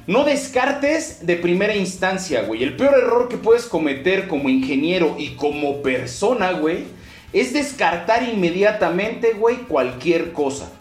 No 0.08 0.24
descartes 0.24 1.24
de 1.28 1.36
primera 1.36 1.76
instancia, 1.76 2.42
güey. 2.42 2.64
El 2.64 2.74
peor 2.74 2.98
error 2.98 3.28
que 3.28 3.36
puedes 3.36 3.66
cometer 3.66 4.26
como 4.26 4.48
ingeniero 4.48 5.14
y 5.16 5.36
como 5.36 5.80
persona, 5.80 6.50
güey, 6.54 6.86
es 7.32 7.52
descartar 7.52 8.24
inmediatamente, 8.24 9.34
güey, 9.34 9.58
cualquier 9.58 10.32
cosa. 10.32 10.72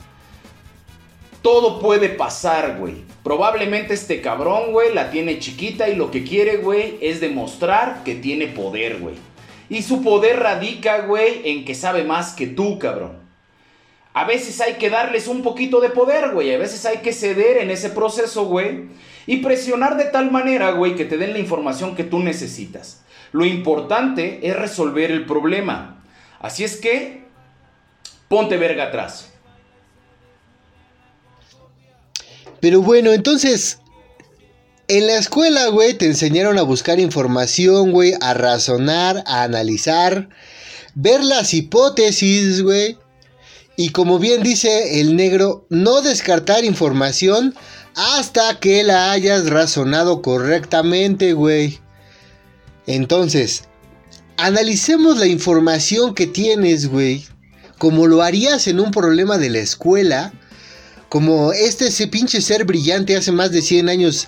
Todo 1.46 1.80
puede 1.80 2.10
pasar, 2.10 2.78
güey. 2.80 2.96
Probablemente 3.24 3.94
este 3.94 4.20
cabrón, 4.20 4.72
güey, 4.72 4.96
la 4.96 5.12
tiene 5.12 5.38
chiquita 5.38 5.88
y 5.88 5.96
lo 5.96 6.10
que 6.10 6.24
quiere, 6.24 6.58
güey, 6.58 6.98
es 7.02 7.20
demostrar 7.20 8.02
que 8.04 8.16
tiene 8.16 8.48
poder, 8.48 8.98
güey. 8.98 9.14
Y 9.70 9.84
su 9.84 10.02
poder 10.02 10.40
radica, 10.40 11.02
güey, 11.02 11.42
en 11.46 11.64
que 11.64 11.76
sabe 11.76 12.04
más 12.04 12.34
que 12.34 12.48
tú, 12.48 12.80
cabrón. 12.80 13.20
A 14.16 14.26
veces 14.26 14.60
hay 14.60 14.74
que 14.80 14.90
darles 14.90 15.28
un 15.28 15.44
poquito 15.44 15.82
de 15.82 15.90
poder, 15.90 16.32
güey. 16.32 16.52
A 16.52 16.58
veces 16.58 16.84
hay 16.88 16.98
que 16.98 17.14
ceder 17.14 17.58
en 17.58 17.70
ese 17.70 17.92
proceso, 17.92 18.46
güey. 18.46 18.86
Y 19.28 19.38
presionar 19.38 19.98
de 19.98 20.06
tal 20.06 20.32
manera, 20.32 20.72
güey, 20.72 20.96
que 20.96 21.06
te 21.06 21.20
den 21.20 21.34
la 21.34 21.40
información 21.40 21.96
que 21.96 22.04
tú 22.04 22.18
necesitas. 22.22 23.04
Lo 23.34 23.46
importante 23.46 24.40
es 24.42 24.56
resolver 24.56 25.12
el 25.12 25.28
problema. 25.28 26.04
Así 26.40 26.64
es 26.64 26.78
que, 26.78 27.22
ponte 28.30 28.58
verga 28.58 28.86
atrás. 28.86 29.35
Pero 32.66 32.82
bueno, 32.82 33.14
entonces, 33.14 33.78
en 34.88 35.06
la 35.06 35.20
escuela, 35.20 35.68
güey, 35.68 35.94
te 35.94 36.08
enseñaron 36.08 36.58
a 36.58 36.64
buscar 36.64 37.00
información, 37.00 37.92
güey, 37.92 38.16
a 38.22 38.34
razonar, 38.34 39.24
a 39.28 39.44
analizar, 39.44 40.30
ver 40.96 41.24
las 41.24 41.54
hipótesis, 41.54 42.64
güey. 42.64 42.98
Y 43.78 43.90
como 43.90 44.18
bien 44.18 44.42
dice 44.42 45.00
el 45.00 45.16
negro, 45.16 45.68
no 45.70 46.02
descartar 46.02 46.66
información 46.66 47.54
hasta 47.94 48.60
que 48.60 48.84
la 48.84 49.12
hayas 49.12 49.48
razonado 49.48 50.24
correctamente, 50.24 51.34
güey. 51.34 51.78
Entonces, 52.88 53.66
analicemos 54.38 55.20
la 55.20 55.28
información 55.28 56.16
que 56.16 56.26
tienes, 56.26 56.88
güey, 56.88 57.28
como 57.78 58.08
lo 58.08 58.24
harías 58.24 58.66
en 58.66 58.80
un 58.80 58.90
problema 58.90 59.38
de 59.38 59.52
la 59.52 59.60
escuela 59.60 60.34
como 61.10 61.54
este 61.54 61.88
ese 61.88 62.08
pinche 62.08 62.42
ser 62.42 62.66
brillante 62.66 63.16
hace 63.16 63.32
más 63.32 63.52
de 63.52 63.62
100 63.62 63.90
años 63.90 64.28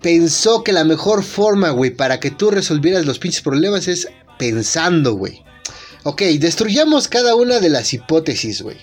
pensó 0.00 0.62
que 0.62 0.72
la 0.72 0.84
mejor 0.84 1.24
forma, 1.24 1.70
güey, 1.70 1.90
para 1.90 2.20
que 2.20 2.30
tú 2.30 2.50
resolvieras 2.50 3.06
los 3.06 3.18
pinches 3.18 3.42
problemas 3.42 3.88
es 3.88 4.08
pensando, 4.38 5.14
güey. 5.14 5.42
Ok, 6.04 6.22
destruyamos 6.22 7.08
cada 7.08 7.34
una 7.34 7.60
de 7.60 7.68
las 7.68 7.92
hipótesis, 7.92 8.62
güey. 8.62 8.76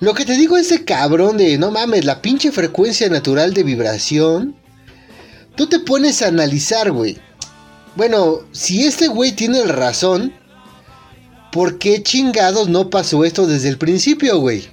Lo 0.00 0.14
que 0.14 0.24
te 0.24 0.36
digo 0.36 0.56
es 0.56 0.72
cabrón 0.84 1.38
de, 1.38 1.58
no 1.58 1.70
mames, 1.70 2.04
la 2.04 2.22
pinche 2.22 2.52
frecuencia 2.52 3.08
natural 3.08 3.54
de 3.54 3.62
vibración. 3.62 4.56
Tú 5.56 5.66
te 5.66 5.80
pones 5.80 6.22
a 6.22 6.28
analizar, 6.28 6.92
güey. 6.92 7.18
Bueno, 7.96 8.40
si 8.52 8.86
este 8.86 9.08
güey 9.08 9.32
tiene 9.32 9.64
razón, 9.64 10.32
¿por 11.50 11.78
qué 11.78 12.02
chingados 12.02 12.68
no 12.68 12.90
pasó 12.90 13.24
esto 13.24 13.46
desde 13.46 13.68
el 13.68 13.78
principio, 13.78 14.38
güey? 14.38 14.68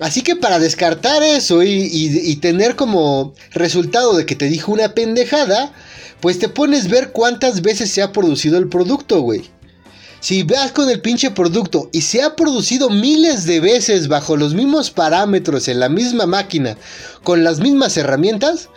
Así 0.00 0.22
que 0.22 0.34
para 0.34 0.58
descartar 0.58 1.22
eso 1.22 1.62
y, 1.62 2.36
tener 2.36 2.74
como 2.74 3.34
resultado 3.52 4.16
de 4.16 4.24
que 4.24 4.34
te 4.34 4.46
dijo 4.46 4.72
una 4.72 4.94
pendejada, 4.94 5.72
pues 6.20 6.38
te 6.38 6.48
pones 6.48 6.88
ver 6.88 7.12
cuántas 7.12 7.60
veces 7.60 7.90
se 7.90 8.00
ha 8.00 8.10
producido 8.10 8.56
el 8.56 8.68
producto, 8.68 9.20
güey. 9.20 9.50
Si 10.20 10.42
vas 10.42 10.72
con 10.72 10.88
el 10.90 11.00
pinche 11.00 11.30
producto 11.30 11.90
y 11.92 12.00
se 12.00 12.22
ha 12.22 12.34
producido 12.34 12.88
miles 12.88 13.44
de 13.44 13.60
veces 13.60 14.08
bajo 14.08 14.36
los 14.36 14.54
mismos 14.54 14.90
parámetros 14.90 15.68
en 15.68 15.80
la 15.80 15.88
misma 15.90 16.26
máquina, 16.26 16.76
con 17.22 17.44
las 17.44 17.60
mismas 17.60 17.96
herramientas, 17.96 18.70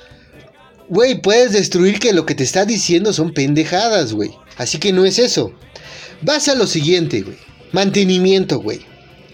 güey, 0.90 1.22
puedes 1.22 1.54
destruir 1.54 2.00
que 2.00 2.14
lo 2.14 2.26
que 2.26 2.36
te 2.36 2.44
está 2.44 2.66
diciendo 2.66 3.14
son 3.14 3.34
pendejadas, 3.34 4.14
güey. 4.14 4.32
Así 4.58 4.78
que 4.78 4.92
no 4.92 5.06
es 5.06 5.20
eso. 5.20 5.54
Vas 6.22 6.50
a 6.50 6.56
lo 6.56 6.68
siguiente, 6.68 7.22
güey. 7.22 7.38
Mantenimiento, 7.72 8.60
güey. 8.60 8.82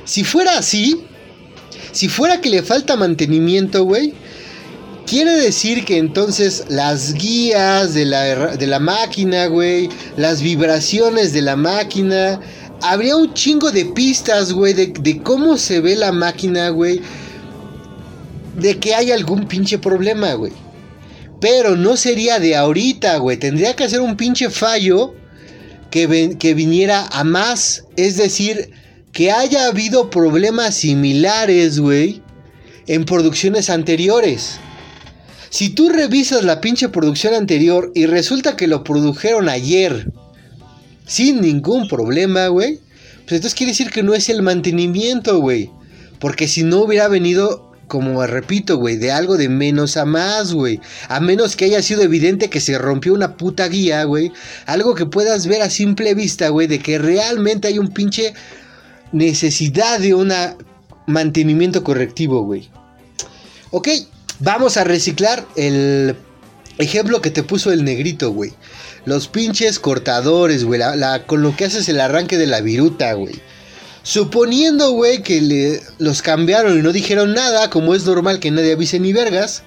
Si 0.05 0.23
fuera 0.23 0.57
así, 0.57 1.05
si 1.91 2.07
fuera 2.07 2.41
que 2.41 2.49
le 2.49 2.63
falta 2.63 2.95
mantenimiento, 2.95 3.83
güey, 3.83 4.13
quiere 5.05 5.31
decir 5.31 5.85
que 5.85 5.97
entonces 5.97 6.65
las 6.69 7.13
guías 7.13 7.93
de 7.93 8.05
la, 8.05 8.55
de 8.55 8.67
la 8.67 8.79
máquina, 8.79 9.47
güey, 9.47 9.89
las 10.17 10.41
vibraciones 10.41 11.33
de 11.33 11.41
la 11.41 11.55
máquina, 11.55 12.39
habría 12.81 13.15
un 13.15 13.33
chingo 13.33 13.71
de 13.71 13.85
pistas, 13.85 14.53
güey, 14.53 14.73
de, 14.73 15.21
cómo 15.23 15.57
se 15.57 15.81
ve 15.81 15.95
la 15.95 16.11
máquina, 16.11 16.69
güey, 16.69 17.01
de 18.55 18.77
que 18.77 18.93
hay 18.93 19.11
algún 19.11 19.47
pinche 19.47 19.77
problema, 19.77 20.33
güey. 20.33 20.53
Pero 21.41 21.75
no 21.75 21.95
sería 21.95 22.37
de 22.39 22.55
ahorita, 22.55 23.17
güey. 23.17 23.37
Tendría 23.37 23.75
que 23.75 23.85
hacer 23.85 24.01
un 24.01 24.17
pinche 24.17 24.49
fallo 24.49 25.15
que, 25.89 26.35
que 26.37 26.53
viniera 26.53 27.07
a 27.11 27.23
más. 27.23 27.85
Es 27.95 28.17
decir, 28.17 28.71
que 29.11 29.31
haya 29.31 29.67
habido 29.67 30.09
problemas 30.09 30.75
similares, 30.75 31.79
güey, 31.79 32.21
en 32.87 33.05
producciones 33.05 33.69
anteriores. 33.69 34.59
Si 35.49 35.69
tú 35.69 35.89
revisas 35.89 36.43
la 36.43 36.61
pinche 36.61 36.89
producción 36.89 37.33
anterior 37.33 37.91
y 37.95 38.05
resulta 38.05 38.55
que 38.55 38.67
lo 38.67 38.83
produjeron 38.83 39.49
ayer 39.49 40.11
sin 41.05 41.41
ningún 41.41 41.87
problema, 41.87 42.47
güey, 42.47 42.79
pues 43.25 43.37
entonces 43.37 43.55
quiere 43.55 43.71
decir 43.71 43.89
que 43.89 44.03
no 44.03 44.13
es 44.13 44.29
el 44.29 44.43
mantenimiento, 44.43 45.39
güey. 45.39 45.71
Porque 46.19 46.47
si 46.47 46.63
no 46.63 46.79
hubiera 46.79 47.07
venido 47.07 47.69
como 47.87 48.25
repito, 48.25 48.77
güey, 48.77 48.97
de 48.97 49.11
algo 49.11 49.35
de 49.35 49.49
menos 49.49 49.97
a 49.97 50.05
más, 50.05 50.53
güey. 50.53 50.79
A 51.07 51.19
menos 51.19 51.55
que 51.55 51.65
haya 51.65 51.81
sido 51.81 52.03
evidente 52.03 52.49
que 52.49 52.61
se 52.61 52.77
rompió 52.77 53.13
una 53.13 53.35
puta 53.35 53.67
guía, 53.67 54.03
güey. 54.03 54.31
Algo 54.67 54.95
que 54.95 55.07
puedas 55.07 55.47
ver 55.47 55.63
a 55.63 55.69
simple 55.69 56.13
vista, 56.13 56.49
güey, 56.49 56.67
de 56.67 56.79
que 56.79 56.99
realmente 56.99 57.67
hay 57.67 57.79
un 57.79 57.89
pinche 57.89 58.33
necesidad 59.11 59.99
de 59.99 60.13
un 60.13 60.31
mantenimiento 61.07 61.83
correctivo, 61.83 62.43
güey. 62.43 62.69
Ok, 63.71 63.87
vamos 64.39 64.77
a 64.77 64.83
reciclar 64.83 65.45
el 65.55 66.15
ejemplo 66.77 67.21
que 67.21 67.31
te 67.31 67.43
puso 67.43 67.71
el 67.71 67.83
negrito, 67.83 68.31
güey. 68.31 68.53
Los 69.05 69.27
pinches 69.27 69.79
cortadores, 69.79 70.63
güey. 70.63 70.81
con 71.25 71.41
lo 71.41 71.55
que 71.55 71.65
haces 71.65 71.87
el 71.89 71.99
arranque 71.99 72.37
de 72.37 72.47
la 72.47 72.61
viruta, 72.61 73.13
güey. 73.13 73.35
Suponiendo, 74.03 74.91
güey, 74.91 75.21
que 75.21 75.41
le, 75.41 75.81
los 75.99 76.21
cambiaron 76.21 76.79
y 76.79 76.81
no 76.81 76.91
dijeron 76.91 77.33
nada, 77.33 77.69
como 77.69 77.93
es 77.93 78.05
normal 78.05 78.39
que 78.39 78.49
nadie 78.49 78.73
avise 78.73 78.99
ni 78.99 79.13
vergas. 79.13 79.63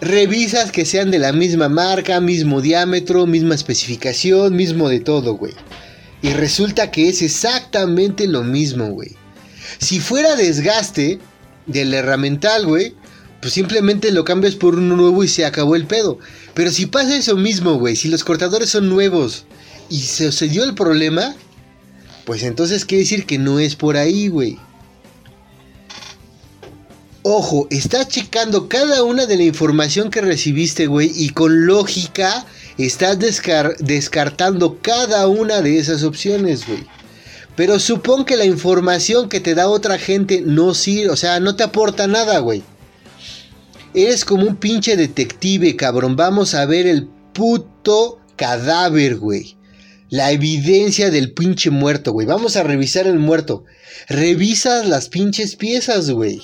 Revisas 0.00 0.72
que 0.72 0.84
sean 0.84 1.10
de 1.10 1.18
la 1.18 1.32
misma 1.32 1.68
marca, 1.68 2.20
mismo 2.20 2.60
diámetro, 2.60 3.26
misma 3.26 3.54
especificación, 3.54 4.56
mismo 4.56 4.88
de 4.88 5.00
todo, 5.00 5.34
güey. 5.34 5.54
Y 6.22 6.30
resulta 6.30 6.90
que 6.90 7.08
es 7.08 7.20
exactamente 7.20 8.28
lo 8.28 8.44
mismo, 8.44 8.86
güey. 8.86 9.16
Si 9.78 9.98
fuera 9.98 10.36
desgaste 10.36 11.18
del 11.66 11.92
herramental, 11.92 12.66
güey, 12.66 12.94
pues 13.40 13.54
simplemente 13.54 14.12
lo 14.12 14.24
cambias 14.24 14.54
por 14.54 14.76
uno 14.76 14.96
nuevo 14.96 15.24
y 15.24 15.28
se 15.28 15.44
acabó 15.44 15.74
el 15.74 15.86
pedo. 15.86 16.20
Pero 16.54 16.70
si 16.70 16.86
pasa 16.86 17.16
eso 17.16 17.36
mismo, 17.36 17.74
güey, 17.74 17.96
si 17.96 18.08
los 18.08 18.22
cortadores 18.22 18.70
son 18.70 18.88
nuevos 18.88 19.44
y 19.90 19.98
se 19.98 20.26
sucedió 20.26 20.62
el 20.62 20.74
problema, 20.74 21.34
pues 22.24 22.44
entonces 22.44 22.84
quiere 22.84 23.02
decir 23.02 23.26
que 23.26 23.38
no 23.38 23.58
es 23.58 23.74
por 23.74 23.96
ahí, 23.96 24.28
güey. 24.28 24.58
Ojo, 27.24 27.66
estás 27.70 28.08
checando 28.08 28.68
cada 28.68 29.02
una 29.02 29.26
de 29.26 29.36
la 29.36 29.44
información 29.44 30.10
que 30.10 30.20
recibiste, 30.20 30.86
güey, 30.86 31.10
y 31.14 31.30
con 31.30 31.66
lógica 31.66 32.46
estás 32.86 33.18
descartando 33.18 34.78
cada 34.80 35.26
una 35.28 35.60
de 35.62 35.78
esas 35.78 36.02
opciones, 36.04 36.66
güey. 36.66 36.86
Pero 37.54 37.78
supón 37.78 38.24
que 38.24 38.36
la 38.36 38.46
información 38.46 39.28
que 39.28 39.40
te 39.40 39.54
da 39.54 39.68
otra 39.68 39.98
gente 39.98 40.40
no 40.40 40.72
sirve, 40.74 41.10
o 41.10 41.16
sea, 41.16 41.38
no 41.38 41.54
te 41.54 41.64
aporta 41.64 42.06
nada, 42.06 42.38
güey. 42.38 42.62
Eres 43.94 44.24
como 44.24 44.46
un 44.46 44.56
pinche 44.56 44.96
detective, 44.96 45.76
cabrón. 45.76 46.16
Vamos 46.16 46.54
a 46.54 46.64
ver 46.64 46.86
el 46.86 47.08
puto 47.34 48.20
cadáver, 48.36 49.16
güey. 49.16 49.56
La 50.08 50.32
evidencia 50.32 51.10
del 51.10 51.32
pinche 51.32 51.68
muerto, 51.68 52.12
güey. 52.12 52.26
Vamos 52.26 52.56
a 52.56 52.62
revisar 52.62 53.06
el 53.06 53.18
muerto. 53.18 53.64
Revisas 54.08 54.86
las 54.86 55.10
pinches 55.10 55.56
piezas, 55.56 56.10
güey. 56.10 56.40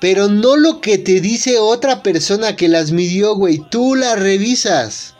Pero 0.00 0.28
no 0.28 0.56
lo 0.56 0.80
que 0.80 0.96
te 0.96 1.20
dice 1.20 1.58
otra 1.58 2.02
persona 2.02 2.56
que 2.56 2.68
las 2.68 2.90
midió, 2.90 3.34
güey. 3.34 3.60
Tú 3.70 3.94
las 3.94 4.18
revisas. 4.18 5.14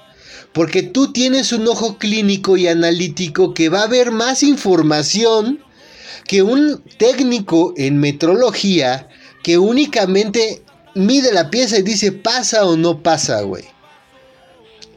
Porque 0.52 0.82
tú 0.82 1.12
tienes 1.12 1.52
un 1.52 1.66
ojo 1.68 1.98
clínico 1.98 2.56
y 2.56 2.66
analítico 2.66 3.54
que 3.54 3.68
va 3.68 3.82
a 3.82 3.88
ver 3.88 4.10
más 4.10 4.42
información 4.42 5.60
que 6.26 6.42
un 6.42 6.82
técnico 6.98 7.74
en 7.76 7.98
metrología 7.98 9.08
que 9.42 9.58
únicamente 9.58 10.62
mide 10.94 11.32
la 11.32 11.50
pieza 11.50 11.78
y 11.78 11.82
dice 11.82 12.12
pasa 12.12 12.64
o 12.66 12.76
no 12.76 13.02
pasa, 13.02 13.40
güey. 13.42 13.64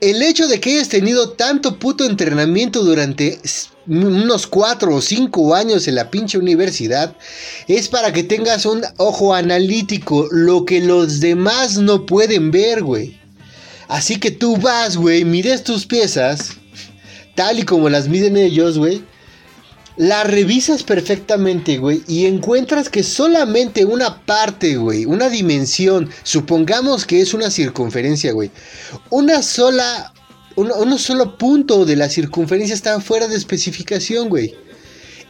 El 0.01 0.21
hecho 0.21 0.47
de 0.47 0.59
que 0.59 0.71
hayas 0.71 0.89
tenido 0.89 1.29
tanto 1.31 1.79
puto 1.79 2.03
entrenamiento 2.03 2.83
durante 2.83 3.39
unos 3.87 4.47
4 4.47 4.95
o 4.95 5.01
5 5.01 5.55
años 5.55 5.87
en 5.87 5.95
la 5.95 6.11
pinche 6.11 6.37
universidad 6.37 7.15
es 7.67 7.87
para 7.87 8.11
que 8.11 8.23
tengas 8.23 8.65
un 8.65 8.83
ojo 8.97 9.33
analítico, 9.33 10.27
lo 10.29 10.65
que 10.65 10.81
los 10.81 11.19
demás 11.19 11.77
no 11.77 12.05
pueden 12.05 12.51
ver, 12.51 12.83
güey. 12.83 13.22
Así 13.87 14.17
que 14.17 14.31
tú 14.31 14.57
vas, 14.57 14.97
güey, 14.97 15.25
mides 15.25 15.63
tus 15.63 15.85
piezas, 15.85 16.51
tal 17.35 17.59
y 17.59 17.63
como 17.63 17.89
las 17.89 18.07
miden 18.07 18.37
ellos, 18.37 18.77
güey, 18.77 19.03
la 19.97 20.23
revisas 20.23 20.83
perfectamente, 20.83 21.77
güey, 21.77 22.01
y 22.07 22.25
encuentras 22.25 22.89
que 22.89 23.03
solamente 23.03 23.85
una 23.85 24.25
parte, 24.25 24.77
güey, 24.77 25.05
una 25.05 25.29
dimensión, 25.29 26.09
supongamos 26.23 27.05
que 27.05 27.21
es 27.21 27.33
una 27.33 27.51
circunferencia, 27.51 28.31
güey, 28.31 28.49
una 29.09 29.43
sola, 29.43 30.13
un, 30.55 30.97
solo 30.97 31.37
punto 31.37 31.85
de 31.85 31.95
la 31.95 32.09
circunferencia 32.09 32.73
está 32.73 32.99
fuera 33.01 33.27
de 33.27 33.35
especificación, 33.35 34.29
güey. 34.29 34.55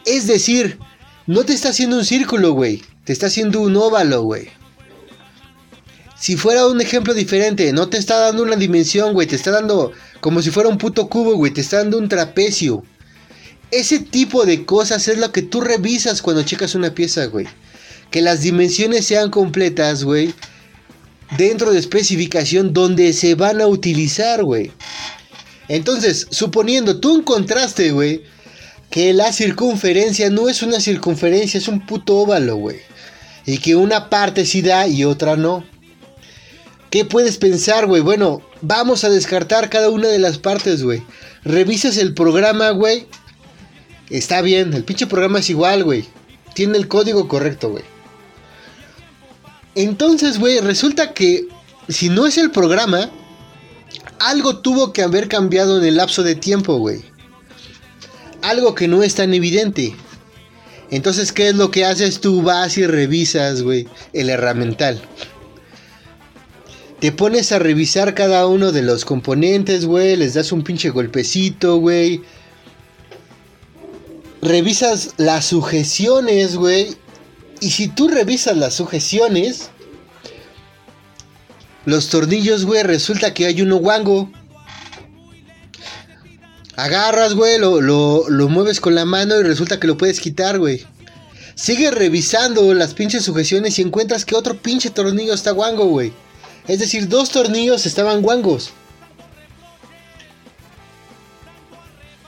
Es 0.06 0.26
decir, 0.26 0.78
no 1.26 1.44
te 1.44 1.54
está 1.54 1.70
haciendo 1.70 1.96
un 1.96 2.04
círculo, 2.04 2.52
güey, 2.52 2.82
te 3.04 3.12
está 3.12 3.26
haciendo 3.26 3.60
un 3.60 3.76
óvalo, 3.76 4.22
güey. 4.22 4.48
Si 6.24 6.38
fuera 6.38 6.66
un 6.66 6.80
ejemplo 6.80 7.12
diferente, 7.12 7.70
no 7.74 7.90
te 7.90 7.98
está 7.98 8.16
dando 8.18 8.44
una 8.44 8.56
dimensión, 8.56 9.12
güey, 9.12 9.26
te 9.26 9.36
está 9.36 9.50
dando 9.50 9.92
como 10.20 10.40
si 10.40 10.50
fuera 10.50 10.70
un 10.70 10.78
puto 10.78 11.10
cubo, 11.10 11.34
güey, 11.34 11.52
te 11.52 11.60
está 11.60 11.76
dando 11.76 11.98
un 11.98 12.08
trapecio. 12.08 12.82
Ese 13.70 13.98
tipo 13.98 14.46
de 14.46 14.64
cosas 14.64 15.06
es 15.08 15.18
lo 15.18 15.32
que 15.32 15.42
tú 15.42 15.60
revisas 15.60 16.22
cuando 16.22 16.42
checas 16.42 16.74
una 16.74 16.94
pieza, 16.94 17.26
güey. 17.26 17.46
Que 18.10 18.22
las 18.22 18.40
dimensiones 18.40 19.04
sean 19.04 19.30
completas, 19.30 20.02
güey. 20.02 20.32
Dentro 21.36 21.74
de 21.74 21.78
especificación 21.78 22.72
donde 22.72 23.12
se 23.12 23.34
van 23.34 23.60
a 23.60 23.66
utilizar, 23.66 24.44
güey. 24.44 24.72
Entonces, 25.68 26.26
suponiendo 26.30 27.00
tú 27.00 27.18
encontraste, 27.18 27.90
güey, 27.90 28.22
que 28.88 29.12
la 29.12 29.30
circunferencia 29.30 30.30
no 30.30 30.48
es 30.48 30.62
una 30.62 30.80
circunferencia, 30.80 31.58
es 31.58 31.68
un 31.68 31.84
puto 31.84 32.16
óvalo, 32.16 32.56
güey. 32.56 32.78
Y 33.44 33.58
que 33.58 33.76
una 33.76 34.08
parte 34.08 34.46
sí 34.46 34.62
da 34.62 34.86
y 34.86 35.04
otra 35.04 35.36
no. 35.36 35.73
¿Qué 36.94 37.04
puedes 37.04 37.38
pensar, 37.38 37.86
güey? 37.86 38.02
Bueno, 38.02 38.40
vamos 38.60 39.02
a 39.02 39.10
descartar 39.10 39.68
cada 39.68 39.90
una 39.90 40.06
de 40.06 40.20
las 40.20 40.38
partes, 40.38 40.84
güey. 40.84 41.02
Revisas 41.42 41.96
el 41.96 42.14
programa, 42.14 42.70
güey. 42.70 43.08
Está 44.10 44.42
bien, 44.42 44.72
el 44.72 44.84
pinche 44.84 45.08
programa 45.08 45.40
es 45.40 45.50
igual, 45.50 45.82
güey. 45.82 46.04
Tiene 46.54 46.78
el 46.78 46.86
código 46.86 47.26
correcto, 47.26 47.70
güey. 47.70 47.82
Entonces, 49.74 50.38
güey, 50.38 50.60
resulta 50.60 51.14
que 51.14 51.48
si 51.88 52.10
no 52.10 52.28
es 52.28 52.38
el 52.38 52.52
programa, 52.52 53.10
algo 54.20 54.58
tuvo 54.58 54.92
que 54.92 55.02
haber 55.02 55.26
cambiado 55.26 55.78
en 55.78 55.84
el 55.86 55.96
lapso 55.96 56.22
de 56.22 56.36
tiempo, 56.36 56.76
güey. 56.76 57.02
Algo 58.40 58.76
que 58.76 58.86
no 58.86 59.02
es 59.02 59.16
tan 59.16 59.34
evidente. 59.34 59.96
Entonces, 60.92 61.32
¿qué 61.32 61.48
es 61.48 61.56
lo 61.56 61.72
que 61.72 61.86
haces? 61.86 62.20
Tú 62.20 62.42
vas 62.42 62.78
y 62.78 62.86
revisas, 62.86 63.62
güey, 63.62 63.88
el 64.12 64.30
herramental. 64.30 65.02
Te 67.04 67.12
pones 67.12 67.52
a 67.52 67.58
revisar 67.58 68.14
cada 68.14 68.46
uno 68.46 68.72
de 68.72 68.80
los 68.80 69.04
componentes, 69.04 69.84
güey. 69.84 70.16
Les 70.16 70.32
das 70.32 70.52
un 70.52 70.64
pinche 70.64 70.88
golpecito, 70.88 71.76
güey 71.76 72.22
revisas 74.40 75.10
las 75.18 75.44
sujeciones, 75.44 76.56
güey. 76.56 76.96
Y 77.60 77.72
si 77.72 77.88
tú 77.88 78.08
revisas 78.08 78.56
las 78.56 78.72
sujeciones, 78.72 79.70
los 81.84 82.08
tornillos, 82.08 82.64
güey, 82.64 82.82
resulta 82.82 83.34
que 83.34 83.44
hay 83.44 83.60
uno 83.62 83.76
guango. 83.76 84.30
Agarras, 86.76 87.34
güey, 87.34 87.58
lo, 87.58 87.80
lo, 87.80 88.48
mueves 88.48 88.80
con 88.80 88.94
la 88.94 89.04
mano 89.04 89.38
y 89.38 89.42
resulta 89.42 89.78
que 89.78 89.86
lo 89.86 89.98
puedes 89.98 90.20
quitar, 90.20 90.58
güey. 90.58 90.86
Sigues 91.54 91.92
revisando 91.94 92.72
las 92.72 92.94
pinches 92.94 93.24
sujeciones 93.24 93.78
y 93.78 93.82
encuentras 93.82 94.24
que 94.24 94.34
otro 94.34 94.56
pinche 94.56 94.88
tornillo 94.88 95.34
está 95.34 95.52
guango, 95.52 95.84
güey. 95.84 96.23
Es 96.66 96.78
decir, 96.78 97.08
dos 97.08 97.30
tornillos 97.30 97.86
estaban 97.86 98.22
guangos. 98.22 98.70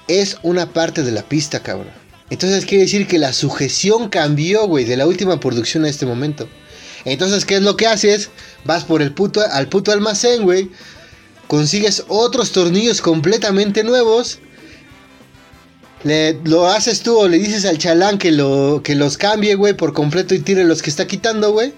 Es 0.09 0.39
una 0.43 0.73
parte 0.73 1.03
de 1.03 1.13
la 1.13 1.23
pista, 1.23 1.63
cabrón. 1.63 1.93
Entonces 2.29 2.67
quiere 2.67 2.85
decir 2.85 3.07
que 3.07 3.19
la 3.19 3.33
sujeción 3.33 4.09
cambió, 4.09 4.67
güey, 4.67 4.85
de 4.85 4.97
la 4.97 5.07
última 5.07 5.41
producción 5.41 5.85
a 5.85 5.89
este 5.89 6.07
momento. 6.07 6.49
Entonces, 7.05 7.45
¿qué 7.45 7.57
es 7.57 7.63
lo 7.63 7.77
que 7.77 7.87
haces? 7.87 8.31
Vas 8.65 8.85
por 8.85 9.01
el 9.01 9.13
puto, 9.13 9.41
al 9.41 9.69
puto 9.69 9.93
almacén, 9.93 10.43
güey. 10.43 10.71
Consigues 11.47 12.05
otros 12.09 12.51
tornillos 12.51 13.01
completamente 13.01 13.85
nuevos. 13.85 14.41
Le, 16.03 16.35
lo 16.45 16.69
haces 16.69 17.03
tú 17.03 17.17
o 17.17 17.29
le 17.29 17.39
dices 17.39 17.65
al 17.65 17.79
chalán 17.79 18.19
que, 18.19 18.33
lo, 18.33 18.81
que 18.83 18.97
los 18.97 19.17
cambie, 19.17 19.55
güey, 19.55 19.75
por 19.75 19.93
completo 19.93 20.35
y 20.35 20.41
tire 20.41 20.65
los 20.65 20.83
que 20.83 20.91
está 20.91 21.07
quitando, 21.07 21.53
güey. 21.53 21.73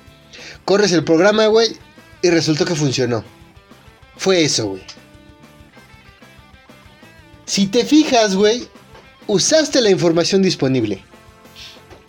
Corres 0.65 0.93
el 0.93 1.05
programa, 1.05 1.47
güey, 1.47 1.77
y 2.23 2.31
resultó 2.31 2.65
que 2.65 2.75
funcionó. 2.75 3.25
Fue 4.17 4.43
eso, 4.45 4.69
güey. 4.69 4.83
Si 7.47 7.67
te 7.67 7.85
fijas, 7.85 8.35
güey, 8.35 8.69
usaste 9.27 9.81
la 9.81 9.91
información 9.91 10.43
disponible. 10.43 11.03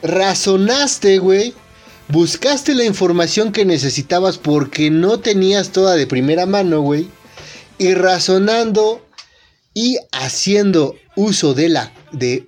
Razonaste, 0.01 1.19
güey. 1.19 1.53
Buscaste 2.07 2.73
la 2.73 2.83
información 2.83 3.51
que 3.51 3.65
necesitabas 3.65 4.37
porque 4.37 4.89
no 4.89 5.19
tenías 5.19 5.69
toda 5.69 5.95
de 5.95 6.07
primera 6.07 6.45
mano, 6.45 6.81
güey. 6.81 7.07
Y 7.77 7.93
razonando 7.93 9.05
y 9.73 9.97
haciendo 10.11 10.95
uso 11.15 11.53
de 11.53 11.69
la 11.69 11.93
de 12.11 12.47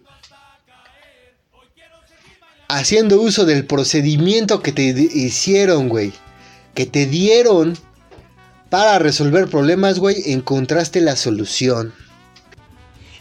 haciendo 2.67 3.21
uso 3.21 3.45
del 3.45 3.65
procedimiento 3.65 4.61
que 4.61 4.71
te 4.71 4.83
hicieron, 4.83 5.89
güey, 5.89 6.13
que 6.73 6.85
te 6.85 7.05
dieron 7.05 7.77
para 8.69 8.99
resolver 8.99 9.49
problemas, 9.49 9.99
güey, 9.99 10.31
encontraste 10.31 11.01
la 11.01 11.15
solución. 11.15 11.93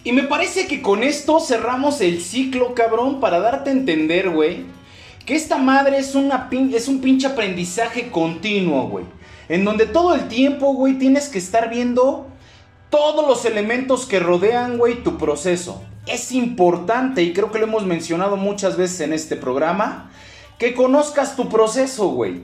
Y 0.04 0.12
me 0.12 0.22
parece 0.22 0.66
que 0.66 0.80
con 0.80 1.02
esto 1.02 1.40
cerramos 1.40 2.00
el 2.00 2.22
ciclo, 2.22 2.74
cabrón, 2.74 3.20
para 3.20 3.40
darte 3.40 3.70
a 3.70 3.72
entender, 3.72 4.30
güey, 4.30 4.64
que 5.26 5.34
esta 5.34 5.58
madre 5.58 5.98
es, 5.98 6.14
una 6.14 6.48
es 6.72 6.88
un 6.88 7.00
pinche 7.00 7.26
aprendizaje 7.26 8.10
continuo, 8.10 8.88
güey. 8.88 9.04
En 9.48 9.64
donde 9.64 9.86
todo 9.86 10.14
el 10.14 10.28
tiempo, 10.28 10.72
güey, 10.72 10.98
tienes 10.98 11.28
que 11.28 11.38
estar 11.38 11.68
viendo 11.68 12.28
todos 12.88 13.26
los 13.28 13.44
elementos 13.44 14.06
que 14.06 14.20
rodean, 14.20 14.78
güey, 14.78 15.02
tu 15.02 15.18
proceso. 15.18 15.82
Es 16.06 16.32
importante, 16.32 17.22
y 17.22 17.32
creo 17.32 17.52
que 17.52 17.58
lo 17.58 17.66
hemos 17.66 17.84
mencionado 17.84 18.36
muchas 18.36 18.76
veces 18.76 19.00
en 19.00 19.12
este 19.12 19.36
programa, 19.36 20.10
que 20.58 20.74
conozcas 20.74 21.36
tu 21.36 21.48
proceso, 21.48 22.08
güey. 22.08 22.40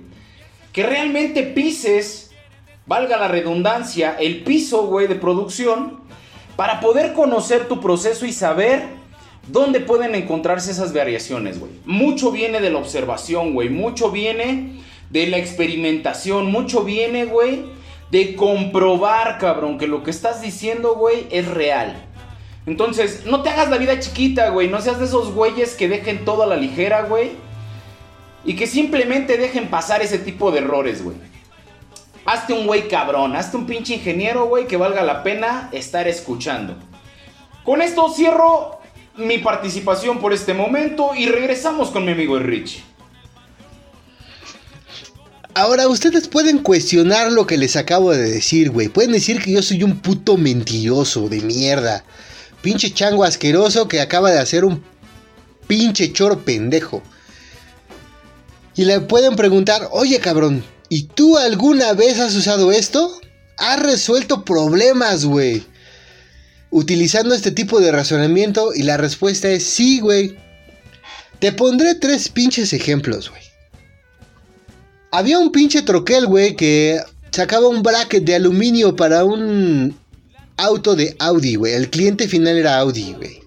Que 0.77 0.83
realmente 0.83 1.43
pises, 1.43 2.31
valga 2.85 3.17
la 3.17 3.29
redundancia, 3.29 4.15
el 4.21 4.45
piso, 4.45 4.87
güey, 4.87 5.09
de 5.09 5.15
producción 5.15 6.01
para 6.55 6.81
poder 6.81 7.15
conocer 7.15 7.67
tu 7.67 7.81
proceso 7.81 8.27
y 8.27 8.33
saber 8.33 8.85
dónde 9.49 9.81
pueden 9.81 10.15
encontrarse 10.15 10.71
esas 10.71 10.93
variaciones, 10.93 11.59
güey. 11.59 11.73
Mucho 11.87 12.31
viene 12.31 12.61
de 12.61 12.69
la 12.69 12.79
observación, 12.79 13.55
güey. 13.55 13.71
Mucho 13.71 14.11
viene 14.11 14.83
de 15.09 15.27
la 15.29 15.39
experimentación. 15.39 16.53
Mucho 16.53 16.85
viene, 16.85 17.25
güey, 17.25 17.65
de 18.11 18.37
comprobar, 18.37 19.39
cabrón, 19.39 19.79
que 19.79 19.87
lo 19.87 20.03
que 20.03 20.11
estás 20.11 20.43
diciendo, 20.43 20.95
güey, 20.95 21.27
es 21.31 21.49
real. 21.49 22.05
Entonces, 22.67 23.25
no 23.25 23.43
te 23.43 23.49
hagas 23.49 23.71
la 23.71 23.79
vida 23.79 23.99
chiquita, 23.99 24.51
güey. 24.51 24.69
No 24.69 24.83
seas 24.83 24.99
de 24.99 25.07
esos 25.07 25.33
güeyes 25.33 25.75
que 25.75 25.89
dejen 25.89 26.27
todo 26.27 26.43
a 26.43 26.47
la 26.47 26.57
ligera, 26.57 27.01
güey. 27.05 27.46
Y 28.47 28.55
que 28.55 28.67
simplemente 28.67 29.37
dejen 29.37 29.69
pasar 29.69 30.03
ese 30.03 30.19
tipo 30.19 30.51
de 30.51 30.61
errores, 30.61 31.03
güey. 31.03 31.17
Hazte 32.25 32.53
un 32.53 32.67
güey 32.67 32.89
cabrón, 32.89 33.37
hazte 33.37 33.57
un 33.57 33.67
pinche 33.67 33.95
ingeniero, 33.95 34.47
güey, 34.47 34.67
que 34.67 34.77
valga 34.77 35.03
la 35.03 35.23
pena 35.23 35.69
estar 35.73 36.09
escuchando. 36.09 36.77
Con 37.65 37.83
esto 37.83 38.09
cierro 38.09 38.81
mi 39.17 39.39
participación 39.39 40.19
por 40.19 40.33
este 40.33 40.55
momento 40.55 41.11
y 41.15 41.27
regresamos 41.27 41.91
con 41.91 42.05
mi 42.05 42.13
amigo 42.13 42.39
Rich. 42.39 42.83
Ahora, 45.55 45.89
ustedes 45.89 46.29
pueden 46.29 46.59
cuestionar 46.59 47.33
lo 47.33 47.47
que 47.47 47.57
les 47.57 47.77
acabo 47.77 48.13
de 48.13 48.31
decir, 48.31 48.71
güey. 48.71 48.89
Pueden 48.89 49.13
decir 49.13 49.41
que 49.41 49.53
yo 49.53 49.63
soy 49.63 49.83
un 49.83 50.01
puto 50.01 50.37
mentiroso 50.37 51.29
de 51.31 51.41
mierda. 51.41 52.05
Pinche 52.61 52.93
chango 52.93 53.25
asqueroso 53.25 53.89
que 53.89 54.01
acaba 54.01 54.31
de 54.31 54.39
hacer 54.39 54.65
un 54.67 54.85
pinche 55.67 56.13
choro 56.13 56.41
pendejo. 56.41 57.03
Y 58.77 58.85
le 58.85 59.01
pueden 59.01 59.37
preguntar, 59.37 59.89
oye 59.91 60.21
cabrón, 60.21 60.63
¿Y 60.89 61.05
tú 61.05 61.37
alguna 61.37 61.93
vez 61.95 62.21
has 62.21 62.35
usado 62.35 62.71
esto? 62.71 63.21
Has 63.59 63.81
resuelto 63.81 64.45
problemas, 64.45 65.25
güey. 65.25 65.65
Utilizando 66.71 67.35
este 67.35 67.51
tipo 67.51 67.81
de 67.81 67.91
razonamiento 67.91 68.73
y 68.75 68.83
la 68.83 68.97
respuesta 68.97 69.49
es 69.49 69.65
sí, 69.65 70.01
güey. 70.01 70.37
Te 71.41 71.53
pondré 71.53 71.95
tres 71.97 72.29
pinches 72.29 72.73
ejemplos, 72.73 73.31
güey. 73.31 73.43
Había 75.11 75.39
un 75.39 75.51
pinche 75.51 75.83
troquel, 75.83 76.27
güey, 76.27 76.57
que 76.57 77.01
sacaba 77.31 77.69
un 77.69 77.83
bracket 77.83 78.25
de 78.25 78.35
aluminio 78.35 78.95
para 78.95 79.25
un 79.25 79.99
auto 80.57 80.95
de 80.95 81.17
Audi, 81.19 81.57
güey. 81.57 81.75
El 81.75 81.91
cliente 81.91 82.29
final 82.29 82.57
era 82.57 82.79
Audi, 82.79 83.13
güey. 83.15 83.41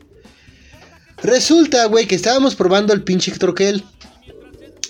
Resulta, 1.21 1.85
güey, 1.85 2.05
que 2.05 2.15
estábamos 2.15 2.55
probando 2.55 2.93
el 2.93 3.03
pinche 3.03 3.31
troquel. 3.31 3.83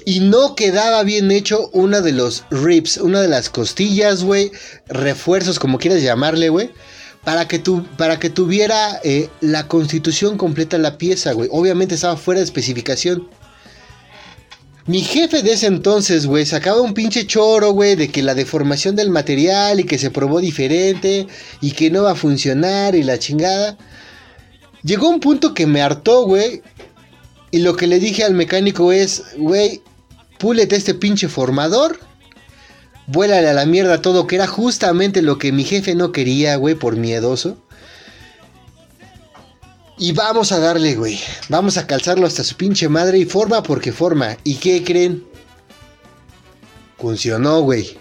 Y 0.06 0.22
no 0.22 0.56
quedaba 0.56 1.04
bien 1.04 1.32
hecho 1.32 1.70
una 1.74 2.02
de 2.02 2.12
los 2.12 2.44
ribs, 2.50 2.98
una 2.98 3.22
de 3.22 3.28
las 3.28 3.50
costillas, 3.50 4.24
güey. 4.24 4.52
Refuerzos, 4.88 5.60
como 5.60 5.78
quieras 5.78 6.02
llamarle, 6.02 6.50
güey. 6.50 6.72
Para 7.24 7.48
que, 7.48 7.62
para 7.98 8.18
que 8.20 8.30
tuviera 8.30 9.00
eh, 9.04 9.30
la 9.42 9.68
constitución 9.68 10.38
completa 10.38 10.78
la 10.78 10.98
pieza, 10.98 11.34
güey. 11.34 11.50
Obviamente 11.52 11.96
estaba 11.96 12.18
fuera 12.18 12.40
de 12.40 12.46
especificación. 12.46 13.28
Mi 14.90 15.02
jefe 15.02 15.44
de 15.44 15.54
ese 15.54 15.68
entonces, 15.68 16.26
güey, 16.26 16.48
sacaba 16.48 16.82
un 16.82 16.96
pinche 16.96 17.28
choro, 17.28 17.74
güey, 17.74 17.96
de 17.96 18.08
que 18.10 18.24
la 18.24 18.34
deformación 18.34 18.96
del 18.96 19.12
material 19.12 19.80
y 19.80 19.84
que 19.84 20.00
se 20.00 20.10
probó 20.10 20.40
diferente 20.40 21.28
y 21.62 21.74
que 21.74 21.92
no 21.92 22.04
va 22.04 22.14
a 22.14 22.16
funcionar 22.16 22.96
y 22.96 23.04
la 23.04 23.20
chingada. 23.20 23.78
Llegó 24.82 25.10
un 25.10 25.20
punto 25.20 25.54
que 25.54 25.68
me 25.68 25.84
hartó, 25.84 26.24
güey. 26.26 26.64
Y 27.52 27.60
lo 27.60 27.76
que 27.76 27.86
le 27.86 28.00
dije 28.00 28.24
al 28.24 28.34
mecánico 28.34 28.92
es, 28.92 29.24
güey, 29.38 29.82
púlete 30.40 30.76
este 30.76 30.96
pinche 30.96 31.28
formador. 31.28 32.00
Vuélale 33.06 33.50
a 33.50 33.54
la 33.54 33.66
mierda 33.66 34.02
todo, 34.02 34.26
que 34.26 34.36
era 34.36 34.48
justamente 34.48 35.22
lo 35.22 35.38
que 35.38 35.52
mi 35.52 35.64
jefe 35.64 35.94
no 35.94 36.12
quería, 36.12 36.56
güey, 36.56 36.76
por 36.76 36.96
miedoso. 36.96 37.58
Y 39.98 40.14
vamos 40.14 40.52
a 40.52 40.60
darle, 40.60 40.96
güey. 40.96 41.20
Vamos 41.50 41.78
a 41.78 41.86
calzarlo 41.86 42.26
hasta 42.26 42.44
su 42.44 42.56
pinche 42.56 42.88
madre 42.88 43.20
y 43.20 43.26
forma 43.26 43.62
porque 43.64 43.92
forma. 43.92 44.38
¿Y 44.44 44.56
qué 44.56 44.84
creen? 44.84 45.24
Funcionó, 46.98 47.62
güey. 47.62 47.98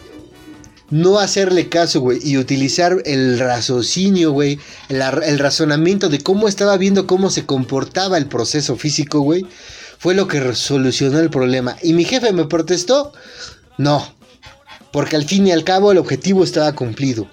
No 0.90 1.18
hacerle 1.18 1.68
caso, 1.68 2.00
güey. 2.00 2.20
Y 2.22 2.36
utilizar 2.36 3.02
el 3.04 3.38
raciocinio, 3.38 4.30
güey. 4.30 4.60
El, 4.88 5.02
el, 5.24 5.38
razonamiento 5.38 6.08
de 6.08 6.20
cómo 6.20 6.48
estaba 6.48 6.76
viendo 6.76 7.06
cómo 7.06 7.30
se 7.30 7.46
comportaba 7.46 8.16
el 8.16 8.26
proceso 8.26 8.76
físico, 8.76 9.20
güey 9.20 9.46
fue 9.98 10.14
lo 10.14 10.28
que 10.28 10.54
solucionó 10.54 11.18
el 11.18 11.28
problema. 11.28 11.76
¿Y 11.82 11.92
mi 11.92 12.04
jefe 12.04 12.32
me 12.32 12.44
protestó? 12.44 13.12
No. 13.76 14.14
Porque 14.92 15.16
al 15.16 15.24
fin 15.24 15.46
y 15.46 15.52
al 15.52 15.64
cabo 15.64 15.92
el 15.92 15.98
objetivo 15.98 16.44
estaba 16.44 16.72
cumplido. 16.72 17.28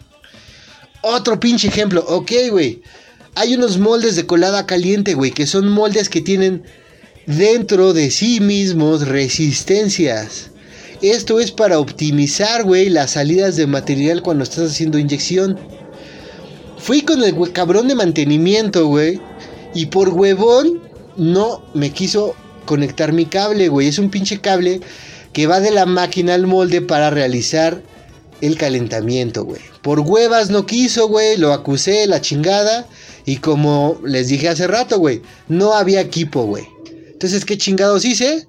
Otro 1.02 1.40
pinche 1.40 1.68
ejemplo. 1.68 2.04
Ok, 2.08 2.32
güey. 2.50 2.82
Hay 3.36 3.54
unos 3.54 3.78
moldes 3.78 4.16
de 4.16 4.26
colada 4.26 4.66
caliente, 4.66 5.14
güey. 5.14 5.32
Que 5.32 5.46
son 5.46 5.70
moldes 5.70 6.10
que 6.10 6.22
tienen 6.22 6.64
dentro 7.28 7.94
de 7.94 8.10
sí 8.10 8.40
mismos 8.40 9.08
resistencias. 9.08 10.50
Esto 11.02 11.40
es 11.40 11.52
para 11.52 11.78
optimizar, 11.78 12.64
güey, 12.64 12.90
las 12.90 13.12
salidas 13.12 13.56
de 13.58 13.68
material 13.68 14.24
cuando 14.24 14.44
estás 14.44 14.72
haciendo 14.72 14.98
inyección. 14.98 15.60
Fui 16.80 17.02
con 17.02 17.24
el 17.24 17.36
cabrón 17.52 17.88
de 17.88 17.96
mantenimiento, 17.96 18.88
güey. 18.88 19.22
Y 19.76 19.88
por 19.88 20.10
huevón 20.10 20.82
no 21.18 21.64
me 21.74 21.92
quiso 21.92 22.36
conectar 22.66 23.14
mi 23.14 23.26
cable, 23.26 23.70
güey. 23.70 23.88
Es 23.88 24.00
un 24.00 24.10
pinche 24.10 24.42
cable 24.42 24.82
que 25.34 25.48
va 25.48 25.60
de 25.60 25.72
la 25.72 25.86
máquina 25.86 26.34
al 26.34 26.48
molde 26.48 26.82
para 26.82 27.10
realizar 27.10 27.82
el 28.42 28.58
calentamiento, 28.58 29.44
güey. 29.44 29.62
Por 29.82 30.00
huevas 30.00 30.50
no 30.50 30.66
quiso, 30.66 31.08
güey. 31.08 31.38
Lo 31.38 31.54
acusé, 31.54 32.08
la 32.08 32.22
chingada. 32.22 32.88
Y 33.26 33.38
como 33.38 34.00
les 34.04 34.28
dije 34.28 34.50
hace 34.50 34.68
rato, 34.68 35.00
güey, 35.00 35.22
no 35.48 35.74
había 35.74 36.02
equipo, 36.02 36.44
güey. 36.44 36.66
Entonces, 37.12 37.46
¿qué 37.46 37.58
chingados 37.58 38.06
hice? 38.06 38.48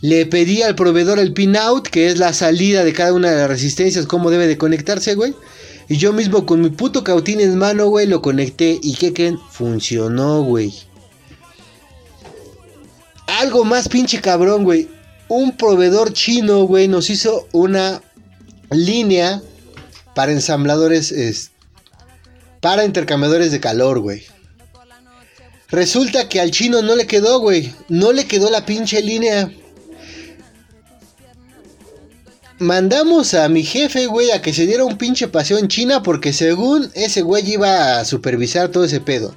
Le 0.00 0.26
pedí 0.26 0.62
al 0.62 0.74
proveedor 0.74 1.18
el 1.18 1.32
pinout, 1.32 1.88
que 1.88 2.08
es 2.08 2.18
la 2.18 2.32
salida 2.32 2.84
de 2.84 2.92
cada 2.92 3.12
una 3.12 3.30
de 3.30 3.36
las 3.36 3.48
resistencias, 3.48 4.06
cómo 4.06 4.30
debe 4.30 4.46
de 4.46 4.58
conectarse, 4.58 5.14
güey. 5.14 5.34
Y 5.88 5.96
yo 5.96 6.12
mismo 6.12 6.46
con 6.46 6.60
mi 6.60 6.70
puto 6.70 7.04
cautín 7.04 7.40
en 7.40 7.56
mano, 7.56 7.88
güey, 7.88 8.06
lo 8.06 8.22
conecté. 8.22 8.78
¿Y 8.82 8.94
qué 8.94 9.12
creen? 9.12 9.38
Funcionó, 9.50 10.42
güey. 10.42 10.72
Algo 13.26 13.64
más 13.64 13.88
pinche 13.88 14.20
cabrón, 14.20 14.64
güey. 14.64 14.88
Un 15.28 15.56
proveedor 15.56 16.12
chino, 16.12 16.64
güey, 16.64 16.88
nos 16.88 17.08
hizo 17.10 17.48
una 17.52 18.02
línea 18.70 19.42
para 20.14 20.32
ensambladores, 20.32 21.50
para 22.60 22.84
intercambiadores 22.84 23.50
de 23.52 23.60
calor, 23.60 24.00
güey. 24.00 24.24
Resulta 25.72 26.28
que 26.28 26.38
al 26.38 26.50
chino 26.50 26.82
no 26.82 26.94
le 26.96 27.06
quedó, 27.06 27.40
güey. 27.40 27.74
No 27.88 28.12
le 28.12 28.26
quedó 28.26 28.50
la 28.50 28.66
pinche 28.66 29.00
línea. 29.00 29.50
Mandamos 32.58 33.32
a 33.32 33.48
mi 33.48 33.64
jefe, 33.64 34.06
güey, 34.06 34.30
a 34.30 34.42
que 34.42 34.52
se 34.52 34.66
diera 34.66 34.84
un 34.84 34.98
pinche 34.98 35.28
paseo 35.28 35.58
en 35.58 35.68
China 35.68 36.02
porque 36.02 36.34
según 36.34 36.90
ese 36.94 37.22
güey 37.22 37.50
iba 37.50 37.98
a 37.98 38.04
supervisar 38.04 38.68
todo 38.68 38.84
ese 38.84 39.00
pedo. 39.00 39.34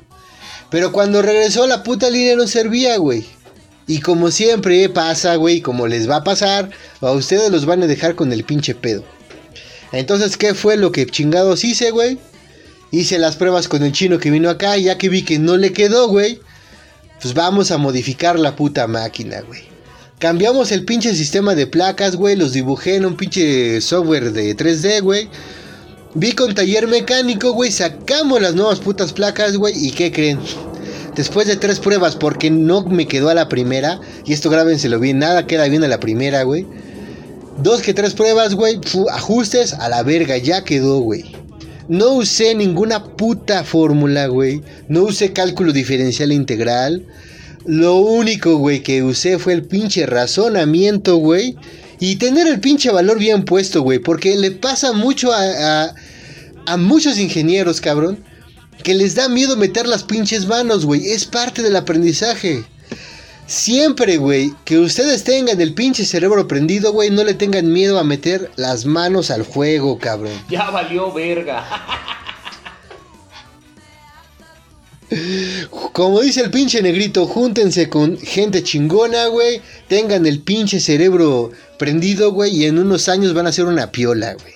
Pero 0.70 0.92
cuando 0.92 1.22
regresó 1.22 1.66
la 1.68 1.84
puta 1.84 2.10
línea 2.10 2.36
no 2.36 2.48
servía, 2.48 2.98
güey. 2.98 3.26
Y 3.88 4.00
como 4.00 4.32
siempre 4.32 4.90
pasa, 4.90 5.36
güey, 5.36 5.62
como 5.62 5.88
les 5.88 6.10
va 6.10 6.18
a 6.18 6.24
pasar, 6.24 6.72
a 7.02 7.12
ustedes 7.12 7.52
los 7.52 7.66
van 7.66 7.84
a 7.84 7.88
dejar 7.88 8.16
con 8.16 8.32
el 8.32 8.44
pinche 8.44 8.74
pedo. 8.74 9.04
Entonces, 9.92 10.38
¿qué 10.38 10.54
fue 10.54 10.76
lo 10.76 10.92
que 10.92 11.06
chingados 11.06 11.64
hice, 11.64 11.92
güey? 11.92 12.18
Hice 12.92 13.20
las 13.20 13.36
pruebas 13.36 13.68
con 13.68 13.84
el 13.84 13.92
chino 13.92 14.20
que 14.20 14.32
vino 14.32 14.50
acá 14.50 14.78
ya 14.78 14.98
que 14.98 15.10
vi 15.10 15.24
que 15.24 15.38
no 15.38 15.58
le 15.58 15.72
quedó, 15.72 16.08
güey, 16.08 16.40
pues 17.22 17.34
vamos 17.34 17.72
a 17.72 17.78
modificar 17.78 18.40
la 18.40 18.56
puta 18.56 18.88
máquina, 18.88 19.42
güey. 19.42 19.64
Cambiamos 20.18 20.72
el 20.72 20.86
pinche 20.86 21.14
sistema 21.14 21.56
de 21.56 21.68
placas, 21.68 22.16
güey, 22.16 22.36
los 22.36 22.54
dibujé 22.54 22.96
en 22.96 23.06
un 23.06 23.18
pinche 23.18 23.82
software 23.82 24.32
de 24.32 24.56
3D, 24.56 25.02
güey. 25.02 25.30
Vi 26.14 26.32
con 26.32 26.56
taller 26.56 26.88
mecánico, 26.88 27.52
güey, 27.52 27.72
sacamos 27.72 28.42
las 28.42 28.56
nuevas 28.56 28.80
putas 28.80 29.12
placas, 29.12 29.58
güey, 29.58 29.74
¿y 29.76 29.92
qué 29.92 30.12
creen? 30.12 30.40
Después 31.16 31.48
de 31.48 31.56
tres 31.56 31.80
pruebas, 31.80 32.16
porque 32.16 32.52
no 32.52 32.84
me 32.84 33.08
quedó 33.08 33.30
a 33.30 33.34
la 33.34 33.50
primera, 33.50 34.00
y 34.26 34.34
esto 34.34 34.50
grábenselo 34.50 35.00
bien, 35.00 35.20
nada 35.20 35.48
queda 35.48 35.68
bien 35.68 35.84
a 35.84 35.88
la 35.88 36.00
primera, 36.00 36.44
güey. 36.44 36.66
Dos 37.62 37.82
que 37.82 37.94
tres 37.94 38.14
pruebas, 38.14 38.54
güey, 38.56 38.80
ajustes 39.12 39.74
a 39.74 39.88
la 39.90 40.04
verga, 40.04 40.38
ya 40.38 40.64
quedó, 40.64 41.00
güey. 41.00 41.36
No 41.88 42.14
usé 42.14 42.56
ninguna 42.56 43.04
puta 43.04 43.64
fórmula, 43.64 44.28
güey. 44.28 44.62
No 44.88 45.04
usé 45.04 45.34
cálculo 45.34 45.72
diferencial 45.72 46.32
integral. 46.32 47.06
Lo 47.66 47.98
único, 47.98 48.58
güey, 48.58 48.82
que 48.82 49.04
usé 49.04 49.38
fue 49.38 49.54
el 49.54 49.64
pinche 49.64 50.06
razonamiento, 50.06 51.18
güey. 51.18 51.56
Y 52.00 52.16
tener 52.16 52.48
el 52.48 52.60
pinche 52.60 52.92
valor 52.92 53.20
bien 53.20 53.46
puesto, 53.46 53.84
güey. 53.84 54.00
Porque 54.00 54.36
le 54.36 54.52
pasa 54.52 54.94
mucho 54.94 55.32
a, 55.32 55.94
a, 56.66 56.78
muchos 56.78 57.20
ingenieros, 57.20 57.82
cabrón. 57.82 58.24
Que 58.86 58.94
les 58.94 59.16
da 59.16 59.28
miedo 59.28 59.58
meter 59.58 59.88
las 59.88 60.04
pinches 60.04 60.46
manos, 60.46 60.86
güey. 60.86 61.10
Es 61.10 61.26
parte 61.26 61.64
del 61.64 61.76
aprendizaje. 61.76 62.64
Siempre, 63.48 64.18
güey, 64.18 64.54
que 64.64 64.78
ustedes 64.78 65.24
tengan 65.24 65.60
el 65.60 65.74
pinche 65.74 66.06
cerebro 66.06 66.48
prendido, 66.48 66.94
güey, 66.94 67.10
no 67.10 67.24
le 67.24 67.34
tengan 67.34 67.74
miedo 67.74 67.98
a 67.98 68.04
meter 68.04 68.52
las 68.58 68.86
manos 68.86 69.32
al 69.32 69.42
juego, 69.42 69.98
cabrón. 69.98 70.40
Ya 70.50 70.70
valió 70.70 71.12
verga. 71.12 71.66
Como 75.92 76.22
dice 76.22 76.42
el 76.42 76.52
pinche 76.52 76.84
negrito, 76.84 77.26
júntense 77.26 77.90
con 77.90 78.20
gente 78.20 78.62
chingona, 78.62 79.26
güey. 79.26 79.64
Tengan 79.88 80.28
el 80.28 80.42
pinche 80.42 80.80
cerebro 80.80 81.52
prendido, 81.80 82.34
güey. 82.34 82.56
Y 82.56 82.66
en 82.66 82.78
unos 82.78 83.10
años 83.10 83.34
van 83.34 83.48
a 83.48 83.52
ser 83.52 83.66
una 83.66 83.92
piola, 83.92 84.36
güey. 84.36 84.54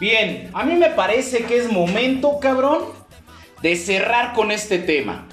Bien, 0.00 0.50
a 0.52 0.64
mí 0.64 0.74
me 0.74 0.90
parece 0.90 1.44
que 1.44 1.56
es 1.56 1.70
momento, 1.70 2.38
cabrón, 2.40 2.84
de 3.62 3.76
cerrar 3.76 4.32
con 4.32 4.50
este 4.50 4.78
tema. 4.78 5.26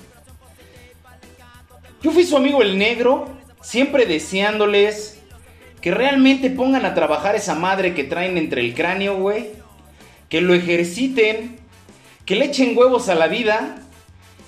Yo 2.01 2.11
fui 2.11 2.23
su 2.23 2.37
amigo 2.37 2.61
el 2.61 2.77
negro, 2.77 3.27
siempre 3.61 4.05
deseándoles 4.05 5.19
que 5.81 5.91
realmente 5.91 6.49
pongan 6.49 6.85
a 6.85 6.95
trabajar 6.95 7.35
esa 7.35 7.55
madre 7.55 7.93
que 7.93 8.03
traen 8.03 8.37
entre 8.37 8.61
el 8.61 8.73
cráneo, 8.73 9.17
güey. 9.17 9.49
Que 10.29 10.41
lo 10.41 10.55
ejerciten 10.55 11.59
que 12.25 12.35
le 12.35 12.45
echen 12.45 12.75
huevos 12.75 13.07
a 13.09 13.15
la 13.15 13.27
vida 13.27 13.77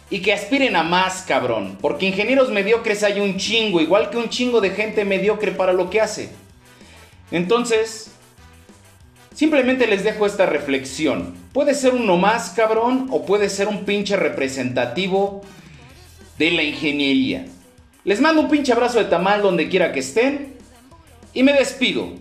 y 0.09 0.21
que 0.21 0.33
aspiren 0.33 0.75
a 0.75 0.83
más, 0.83 1.21
cabrón. 1.21 1.77
Porque 1.79 2.07
ingenieros 2.07 2.49
mediocres 2.49 3.03
hay 3.03 3.19
un 3.19 3.37
chingo, 3.37 3.79
igual 3.79 4.09
que 4.09 4.17
un 4.17 4.29
chingo 4.29 4.61
de 4.61 4.71
gente 4.71 5.05
mediocre 5.05 5.51
para 5.51 5.73
lo 5.73 5.89
que 5.89 6.01
hace. 6.01 6.29
Entonces, 7.29 8.11
simplemente 9.37 9.85
les 9.85 10.03
dejo 10.03 10.25
esta 10.25 10.47
reflexión. 10.47 11.35
Puede 11.53 11.75
ser 11.75 11.93
uno 11.93 12.17
más, 12.17 12.49
cabrón, 12.49 13.05
o 13.11 13.23
puede 13.23 13.51
ser 13.51 13.67
un 13.67 13.85
pinche 13.85 14.17
representativo 14.17 15.43
de 16.39 16.49
la 16.49 16.63
ingeniería. 16.63 17.45
Les 18.03 18.19
mando 18.19 18.41
un 18.41 18.49
pinche 18.49 18.73
abrazo 18.73 18.97
de 18.97 19.05
tamal 19.05 19.43
donde 19.43 19.69
quiera 19.69 19.91
que 19.91 19.99
estén 19.99 20.55
y 21.35 21.43
me 21.43 21.53
despido. 21.53 22.13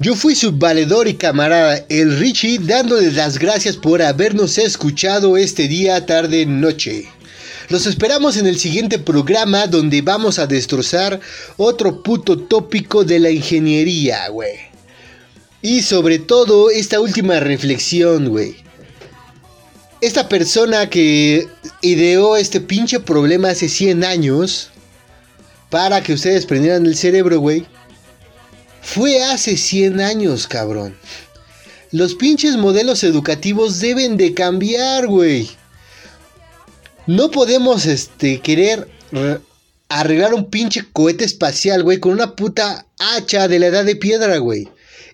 Yo 0.00 0.16
fui 0.16 0.34
su 0.34 0.50
valedor 0.50 1.06
y 1.06 1.14
camarada, 1.14 1.86
el 1.88 2.18
Richie, 2.18 2.58
dándoles 2.58 3.14
las 3.14 3.38
gracias 3.38 3.76
por 3.76 4.02
habernos 4.02 4.58
escuchado 4.58 5.36
este 5.36 5.68
día, 5.68 6.04
tarde, 6.04 6.46
noche. 6.46 7.06
Los 7.72 7.86
esperamos 7.86 8.36
en 8.36 8.46
el 8.46 8.58
siguiente 8.58 8.98
programa 8.98 9.66
donde 9.66 10.02
vamos 10.02 10.38
a 10.38 10.46
destrozar 10.46 11.18
otro 11.56 12.02
puto 12.02 12.38
tópico 12.38 13.02
de 13.02 13.18
la 13.18 13.30
ingeniería, 13.30 14.28
güey. 14.28 14.58
Y 15.62 15.80
sobre 15.80 16.18
todo 16.18 16.68
esta 16.68 17.00
última 17.00 17.40
reflexión, 17.40 18.28
güey. 18.28 18.56
Esta 20.02 20.28
persona 20.28 20.90
que 20.90 21.48
ideó 21.80 22.36
este 22.36 22.60
pinche 22.60 23.00
problema 23.00 23.48
hace 23.48 23.70
100 23.70 24.04
años 24.04 24.68
para 25.70 26.02
que 26.02 26.12
ustedes 26.12 26.44
prendieran 26.44 26.84
el 26.84 26.94
cerebro, 26.94 27.40
güey 27.40 27.64
fue 28.82 29.22
hace 29.24 29.56
100 29.56 29.98
años, 30.02 30.46
cabrón. 30.46 30.94
Los 31.90 32.16
pinches 32.16 32.58
modelos 32.58 33.02
educativos 33.02 33.80
deben 33.80 34.18
de 34.18 34.34
cambiar, 34.34 35.06
güey. 35.06 35.48
No 37.06 37.30
podemos, 37.30 37.86
este, 37.86 38.40
querer 38.40 38.88
arreglar 39.88 40.34
un 40.34 40.50
pinche 40.50 40.84
cohete 40.92 41.24
espacial, 41.24 41.82
güey, 41.82 41.98
con 41.98 42.12
una 42.12 42.34
puta 42.36 42.86
hacha 42.98 43.48
de 43.48 43.58
la 43.58 43.66
edad 43.66 43.84
de 43.84 43.96
piedra, 43.96 44.38
güey. 44.38 44.68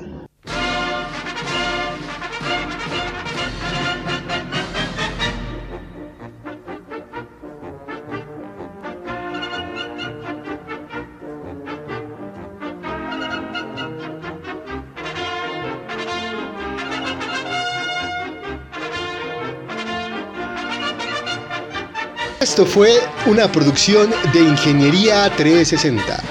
Fue 22.67 23.01
una 23.27 23.51
producción 23.51 24.11
de 24.33 24.41
Ingeniería 24.41 25.31
360. 25.37 26.23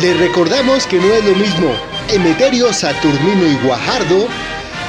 Les 0.00 0.18
recordamos 0.18 0.86
que 0.86 0.98
no 0.98 1.12
es 1.12 1.24
lo 1.24 1.34
mismo 1.34 1.72
Emeterio, 2.08 2.72
Saturnino 2.72 3.46
y 3.46 3.66
Guajardo 3.66 4.28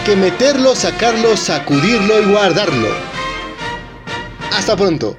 que 0.06 0.16
meterlo, 0.16 0.76
sacarlo, 0.76 1.36
sacudirlo 1.36 2.22
y 2.22 2.26
guardarlo. 2.26 2.90
Hasta 4.52 4.76
pronto. 4.76 5.18